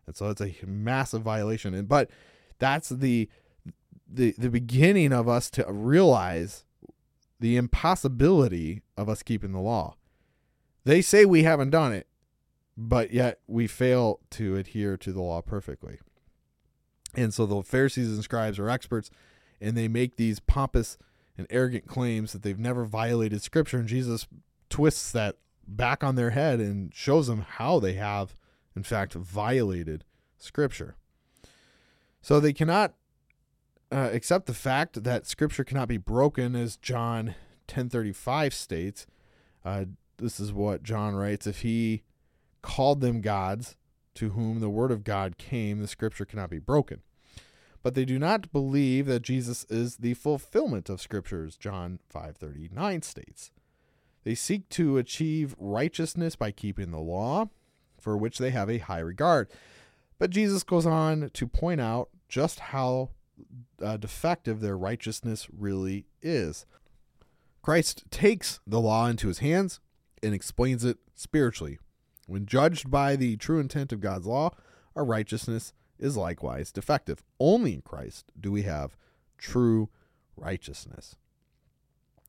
and 0.05 0.15
so 0.15 0.29
it's 0.29 0.41
a 0.41 0.55
massive 0.65 1.21
violation 1.21 1.73
and 1.73 1.87
but 1.87 2.09
that's 2.59 2.89
the 2.89 3.29
the 4.09 4.33
the 4.37 4.49
beginning 4.49 5.11
of 5.11 5.27
us 5.27 5.49
to 5.49 5.65
realize 5.69 6.65
the 7.39 7.57
impossibility 7.57 8.81
of 8.95 9.09
us 9.09 9.23
keeping 9.23 9.51
the 9.51 9.59
law. 9.59 9.95
They 10.85 11.01
say 11.01 11.25
we 11.25 11.43
haven't 11.43 11.69
done 11.69 11.93
it, 11.93 12.07
but 12.75 13.11
yet 13.11 13.39
we 13.47 13.67
fail 13.67 14.19
to 14.31 14.55
adhere 14.55 14.97
to 14.97 15.11
the 15.11 15.21
law 15.21 15.41
perfectly. 15.41 15.99
And 17.15 17.33
so 17.33 17.45
the 17.45 17.61
Pharisees 17.63 18.13
and 18.13 18.23
scribes 18.23 18.59
are 18.59 18.69
experts 18.69 19.09
and 19.59 19.75
they 19.75 19.87
make 19.87 20.17
these 20.17 20.39
pompous 20.39 20.97
and 21.37 21.47
arrogant 21.49 21.87
claims 21.87 22.33
that 22.33 22.41
they've 22.41 22.59
never 22.59 22.85
violated 22.85 23.41
scripture 23.41 23.77
and 23.77 23.87
Jesus 23.87 24.27
twists 24.69 25.11
that 25.11 25.37
back 25.67 26.03
on 26.03 26.15
their 26.15 26.31
head 26.31 26.59
and 26.59 26.93
shows 26.93 27.27
them 27.27 27.45
how 27.47 27.79
they 27.79 27.93
have 27.93 28.35
in 28.75 28.83
fact 28.83 29.13
violated 29.13 30.03
scripture. 30.37 30.95
So 32.21 32.39
they 32.39 32.53
cannot 32.53 32.93
uh, 33.91 34.09
accept 34.11 34.47
the 34.47 34.53
fact 34.53 35.03
that 35.03 35.27
Scripture 35.27 35.63
cannot 35.63 35.87
be 35.87 35.97
broken, 35.97 36.55
as 36.55 36.77
John 36.77 37.35
10:35 37.67 38.53
states. 38.53 39.07
Uh, 39.63 39.85
this 40.17 40.39
is 40.39 40.51
what 40.51 40.83
John 40.83 41.15
writes: 41.15 41.47
If 41.47 41.61
he 41.61 42.03
called 42.61 43.01
them 43.01 43.21
gods, 43.21 43.77
to 44.15 44.31
whom 44.31 44.59
the 44.59 44.69
word 44.69 44.91
of 44.91 45.03
God 45.03 45.37
came, 45.37 45.79
the 45.79 45.87
Scripture 45.87 46.25
cannot 46.25 46.49
be 46.49 46.59
broken. 46.59 47.01
But 47.83 47.93
they 47.93 48.05
do 48.05 48.19
not 48.19 48.51
believe 48.51 49.05
that 49.05 49.21
Jesus 49.21 49.65
is 49.69 49.97
the 49.97 50.13
fulfillment 50.15 50.89
of 50.89 51.01
Scriptures. 51.01 51.57
John 51.57 51.99
5:39 52.09 53.01
states. 53.01 53.51
They 54.23 54.35
seek 54.35 54.67
to 54.69 54.97
achieve 54.97 55.55
righteousness 55.57 56.35
by 56.35 56.51
keeping 56.51 56.91
the 56.91 56.99
law, 56.99 57.49
for 57.99 58.17
which 58.17 58.39
they 58.39 58.49
have 58.51 58.69
a 58.69 58.79
high 58.79 58.99
regard. 58.99 59.49
But 60.19 60.31
Jesus 60.31 60.63
goes 60.63 60.85
on 60.85 61.29
to 61.33 61.47
point 61.47 61.79
out 61.79 62.09
just 62.27 62.59
how 62.59 63.11
uh, 63.81 63.97
defective 63.97 64.59
their 64.59 64.77
righteousness 64.77 65.47
really 65.55 66.05
is. 66.21 66.65
Christ 67.61 68.03
takes 68.11 68.59
the 68.65 68.79
law 68.79 69.07
into 69.07 69.27
his 69.27 69.39
hands 69.39 69.79
and 70.23 70.33
explains 70.33 70.83
it 70.83 70.97
spiritually. 71.15 71.79
When 72.25 72.45
judged 72.45 72.89
by 72.89 73.15
the 73.15 73.37
true 73.37 73.59
intent 73.59 73.93
of 73.93 74.01
God's 74.01 74.25
law, 74.25 74.51
our 74.95 75.05
righteousness 75.05 75.73
is 75.99 76.17
likewise 76.17 76.71
defective. 76.71 77.23
Only 77.39 77.73
in 77.73 77.81
Christ 77.81 78.31
do 78.39 78.51
we 78.51 78.63
have 78.63 78.95
true 79.37 79.89
righteousness. 80.35 81.15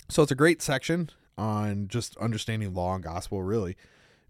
So 0.09 0.23
it's 0.23 0.33
a 0.33 0.37
great 0.37 0.63
section 0.63 1.11
on 1.37 1.89
just 1.89 2.17
understanding 2.17 2.75
law 2.75 2.95
and 2.95 3.05
gospel, 3.05 3.43
really, 3.43 3.77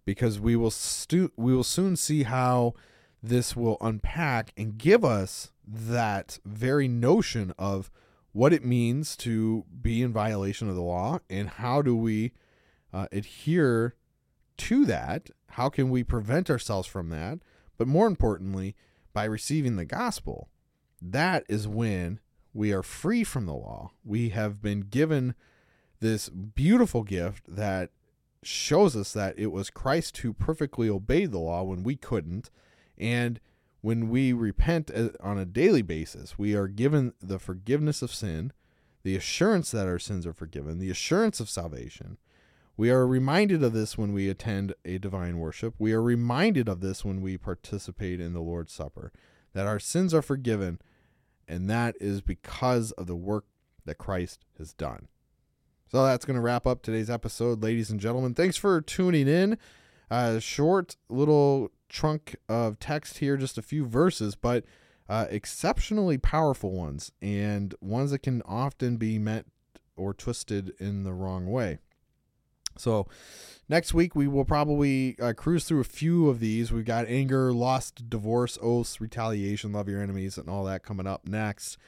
because 0.05 0.41
we 0.41 0.57
will 0.57 0.71
stu- 0.71 1.33
we 1.37 1.55
will 1.55 1.65
soon 1.65 1.97
see 1.97 2.25
how 2.25 2.75
this 3.23 3.57
will 3.57 3.79
unpack 3.81 4.53
and 4.57 4.79
give 4.79 5.05
us 5.05 5.53
that 5.67 6.39
very 6.45 6.89
notion 6.89 7.53
of 7.59 7.91
what 8.33 8.53
it 8.53 8.65
means 8.65 9.17
to 9.17 9.65
be 9.83 10.03
in 10.03 10.13
violation 10.13 10.69
of 10.69 10.75
the 10.75 10.83
law 10.83 11.19
and 11.29 11.49
how 11.49 11.83
do 11.83 11.97
we 11.97 12.33
uh, 12.93 13.07
adhere 13.11 13.95
to 14.57 14.85
that? 14.85 15.31
How 15.51 15.69
can 15.69 15.91
we 15.91 16.05
prevent 16.05 16.51
ourselves 16.51 16.87
from 16.87 17.09
that? 17.11 17.39
But 17.77 17.89
more 17.89 18.07
importantly, 18.07 18.77
by 19.19 19.25
receiving 19.25 19.75
the 19.75 19.85
gospel, 19.85 20.49
that 21.03 21.45
is 21.49 21.67
when 21.67 22.21
we 22.55 22.73
are 22.73 22.85
free 22.85 23.25
from 23.25 23.47
the 23.47 23.53
law. 23.53 23.91
We 24.05 24.29
have 24.29 24.63
been 24.63 24.83
given 24.83 25.35
this 25.99 26.29
beautiful 26.29 27.03
gift 27.03 27.43
that 27.49 27.91
shows 28.45 28.95
us 28.95 29.13
that 29.15 29.37
it 29.37 29.49
was 29.49 29.71
Christ 29.71 30.19
who 30.19 30.33
perfectly 30.33 30.89
obeyed 30.89 31.33
the 31.33 31.41
law 31.41 31.65
when 31.65 31.83
we 31.83 31.97
couldn't 31.97 32.49
and 32.97 33.41
when 33.81 34.09
we 34.09 34.33
repent 34.33 34.89
uh, 34.95 35.09
on 35.19 35.37
a 35.37 35.45
daily 35.45 35.83
basis, 35.83 36.39
we 36.39 36.55
are 36.55 36.69
given 36.69 37.13
the 37.21 37.41
forgiveness 37.41 38.03
of 38.03 38.15
sin, 38.15 38.53
the 39.03 39.17
assurance 39.17 39.73
that 39.73 39.89
our 39.89 39.99
sins 39.99 40.29
are 40.29 40.33
forgiven, 40.33 40.79
the 40.79 40.91
assurance 40.91 41.41
of 41.41 41.51
salvation. 41.51 42.19
We 42.79 42.91
are 42.91 43.09
reminded 43.09 43.65
of 43.65 43.73
this 43.73 43.99
when 43.99 44.13
we 44.13 44.29
attend 44.29 44.73
a 44.85 44.99
divine 44.99 45.41
worship. 45.41 45.75
We 45.81 45.93
are 45.95 46.01
reminded 46.01 46.69
of 46.69 46.81
this 46.81 47.05
when 47.05 47.21
we 47.21 47.37
participate 47.37 48.21
in 48.21 48.35
the 48.35 48.41
Lord's 48.41 48.73
Supper, 48.73 49.13
that 49.53 49.67
our 49.67 49.81
sins 49.81 50.15
are 50.15 50.23
forgiven, 50.23 50.79
and 51.49 51.69
that 51.69 51.97
is 52.01 52.21
because 52.21 52.93
of 52.93 53.09
the 53.09 53.17
work 53.17 53.47
that 53.85 53.99
Christ 53.99 54.45
has 54.59 54.73
done. 54.73 55.09
So 55.91 56.05
that's 56.05 56.25
going 56.25 56.37
to 56.37 56.41
wrap 56.41 56.69
up 56.69 56.83
today's 56.83 57.11
episode, 57.11 57.65
ladies 57.65 57.91
and 57.91 57.99
gentlemen. 57.99 58.35
Thanks 58.35 58.57
for 58.57 58.81
tuning 58.81 59.27
in. 59.27 59.59
Uh, 60.09 60.39
short 60.39 60.95
little 61.09 61.73
trunk 61.89 62.37
of 62.49 62.79
text 62.79 63.19
here, 63.19 63.37
just 63.37 63.59
a 63.59 63.63
few 63.63 63.87
verses, 63.87 64.37
but 64.37 64.65
uh, 65.09 65.27
exceptionally 65.31 66.17
powerful 66.17 66.71
ones 66.71 67.11
and 67.21 67.75
ones 67.81 68.13
that 68.13 68.21
can 68.21 68.41
often 68.43 68.99
be 68.99 69.19
met 69.19 69.47
or 69.97 70.15
twisted 70.15 70.75
in 70.79 71.03
the 71.03 71.13
wrong 71.13 71.51
way. 71.51 71.79
So, 72.81 73.07
next 73.69 73.95
week 73.95 74.15
we 74.15 74.29
will 74.29 74.45
probably 74.45 75.17
uh, 75.21 75.33
cruise 75.35 75.65
through 75.65 75.81
a 75.81 75.85
few 75.85 76.29
of 76.29 76.41
these. 76.41 76.73
We've 76.73 76.85
got 76.85 77.07
anger, 77.07 77.53
lust, 77.53 78.09
divorce, 78.09 78.59
oaths, 78.63 79.01
retaliation, 79.01 79.73
love 79.73 79.89
your 79.89 80.03
enemies, 80.03 80.39
and 80.39 80.49
all 80.49 80.65
that 80.65 80.83
coming 80.83 81.07
up 81.07 81.27
next. 81.27 81.79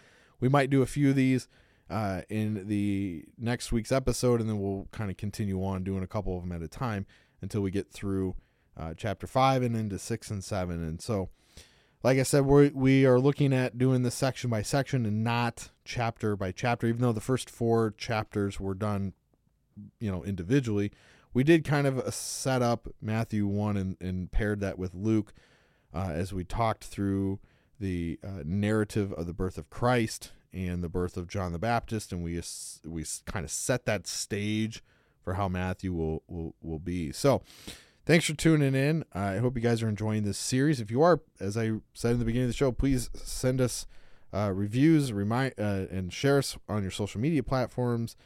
We 0.41 0.49
might 0.49 0.71
do 0.71 0.83
a 0.83 0.87
few 0.87 1.11
of 1.11 1.17
these 1.17 1.49
uh, 1.91 2.23
in 2.29 2.69
the 2.69 3.25
next 3.37 3.73
week's 3.73 3.93
episode, 3.93 4.41
and 4.41 4.49
then 4.49 4.61
we'll 4.61 4.89
kind 4.93 5.11
of 5.11 5.17
continue 5.17 5.63
on 5.65 5.85
doing 5.85 6.03
a 6.03 6.09
couple 6.09 6.37
of 6.37 6.43
them 6.43 6.53
at 6.53 6.63
a 6.63 6.69
time 6.69 7.07
until 7.43 7.61
we 7.61 7.71
get 7.71 7.91
through 7.91 8.37
uh, 8.77 8.95
chapter 8.97 9.27
5 9.27 9.63
and 9.63 9.77
into 9.77 9.99
6 9.99 10.31
and 10.31 10.45
7. 10.45 10.85
And 10.85 11.01
so, 11.01 11.31
like 12.03 12.19
I 12.19 12.23
said, 12.23 12.47
we 12.47 12.71
we 12.71 13.05
are 13.05 13.21
looking 13.21 13.53
at 13.53 13.77
doing 13.77 14.03
this 14.03 14.15
section 14.15 14.49
by 14.49 14.63
section 14.63 15.05
and 15.05 15.23
not 15.23 15.71
chapter 15.85 16.37
by 16.37 16.53
chapter, 16.53 16.87
even 16.87 17.03
though 17.03 17.13
the 17.13 17.21
first 17.21 17.51
four 17.51 17.93
chapters 17.99 18.59
were 18.59 18.75
done, 18.75 19.13
you 19.99 20.11
know, 20.11 20.25
individually. 20.25 20.93
We 21.33 21.45
did 21.45 21.65
kind 21.65 21.87
of 21.87 22.13
set 22.13 22.61
up 22.63 22.89
Matthew 23.01 23.47
1 23.47 23.77
and, 23.77 23.97
and 24.01 24.33
paired 24.33 24.61
that 24.61 24.79
with 24.79 24.95
Luke 24.95 25.33
uh, 25.95 26.11
as 26.13 26.33
we 26.33 26.45
talked 26.45 26.85
through 26.85 27.39
the 27.79 28.19
uh, 28.23 28.43
narrative 28.45 29.13
of 29.13 29.27
the 29.27 29.33
birth 29.33 29.59
of 29.59 29.71
Christ 29.71 30.33
and 30.53 30.83
the 30.83 30.89
birth 30.89 31.17
of 31.17 31.29
John 31.29 31.53
the 31.53 31.59
Baptist, 31.59 32.13
and 32.13 32.23
we 32.23 32.41
we 32.85 33.05
kind 33.27 33.45
of 33.45 33.51
set 33.51 33.87
that 33.87 34.07
stage 34.07 34.83
for 35.23 35.35
how 35.35 35.49
Matthew 35.49 35.93
will 35.93 36.23
will, 36.29 36.55
will 36.61 36.79
be. 36.79 37.13
So, 37.13 37.43
thanks 38.05 38.27
for 38.27 38.35
tuning 38.35 38.75
in. 38.75 39.05
I 39.15 39.39
hope 39.39 39.57
you 39.57 39.63
guys 39.63 39.83
are 39.83 39.89
enjoying 39.89 40.25
this 40.25 40.39
series. 40.39 40.81
If 40.81 40.91
you 40.91 41.03
are, 41.03 41.21
as 41.39 41.57
I 41.57 41.73
said 41.95 42.13
in 42.13 42.19
the 42.19 42.25
beginning 42.25 42.47
of 42.47 42.51
the 42.51 42.57
show, 42.57 42.73
please 42.73 43.11
send 43.15 43.61
us 43.61 43.87
uh, 44.33 44.53
reviews, 44.55 45.13
remind, 45.13 45.55
uh, 45.59 45.87
and 45.91 46.13
share 46.13 46.39
us 46.39 46.57
on 46.69 46.83
your 46.83 46.91
social 46.91 47.21
media 47.21 47.43
platforms. 47.43 48.17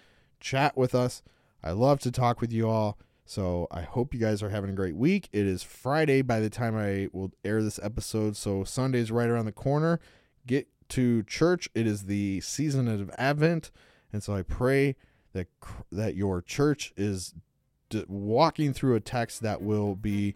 Chat 0.41 0.77
with 0.77 0.95
us. 0.95 1.23
I 1.65 1.73
love 1.73 1.99
to 2.01 2.11
talk 2.11 2.43
with 2.43 2.53
you 2.53 2.69
all. 2.69 2.99
So 3.25 3.67
I 3.71 3.81
hope 3.81 4.13
you 4.13 4.21
guys 4.21 4.43
are 4.43 4.51
having 4.51 4.69
a 4.69 4.75
great 4.75 4.97
week. 4.97 5.31
It 5.33 5.47
is 5.47 5.63
Friday 5.63 6.21
by 6.21 6.41
the 6.41 6.51
time 6.51 6.77
I 6.77 7.09
will 7.13 7.33
air 7.43 7.63
this 7.63 7.81
episode, 7.83 8.37
so 8.37 8.65
Sunday's 8.65 9.11
right 9.11 9.31
around 9.31 9.47
the 9.47 9.53
corner. 9.53 9.99
Get 10.47 10.69
to 10.91 11.23
church. 11.23 11.71
It 11.75 11.87
is 11.87 12.05
the 12.05 12.43
season 12.43 12.87
of 12.87 13.11
Advent, 13.17 13.71
and 14.13 14.23
so 14.23 14.35
I 14.35 14.43
pray 14.43 14.97
that 15.33 15.47
that 15.91 16.17
your 16.17 16.43
church 16.43 16.93
is 16.99 17.35
d- 17.89 18.05
walking 18.09 18.75
through 18.75 18.95
a 18.95 19.01
text 19.01 19.41
that 19.41 19.63
will 19.63 19.95
be 19.95 20.35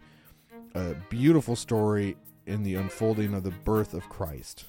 a 0.73 0.95
beautiful 1.09 1.55
story 1.55 2.17
in 2.47 2.63
the 2.63 2.73
unfolding 2.73 3.35
of 3.35 3.43
the 3.43 3.51
birth 3.51 3.93
of 3.93 4.09
Christ. 4.09 4.65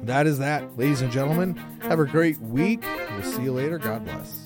That 0.00 0.26
is 0.26 0.38
that, 0.38 0.78
ladies 0.78 1.02
and 1.02 1.12
gentlemen. 1.12 1.56
Have 1.82 2.00
a 2.00 2.06
great 2.06 2.38
week. 2.40 2.82
We'll 3.10 3.22
see 3.22 3.42
you 3.42 3.52
later. 3.52 3.78
God 3.78 4.04
bless. 4.04 4.45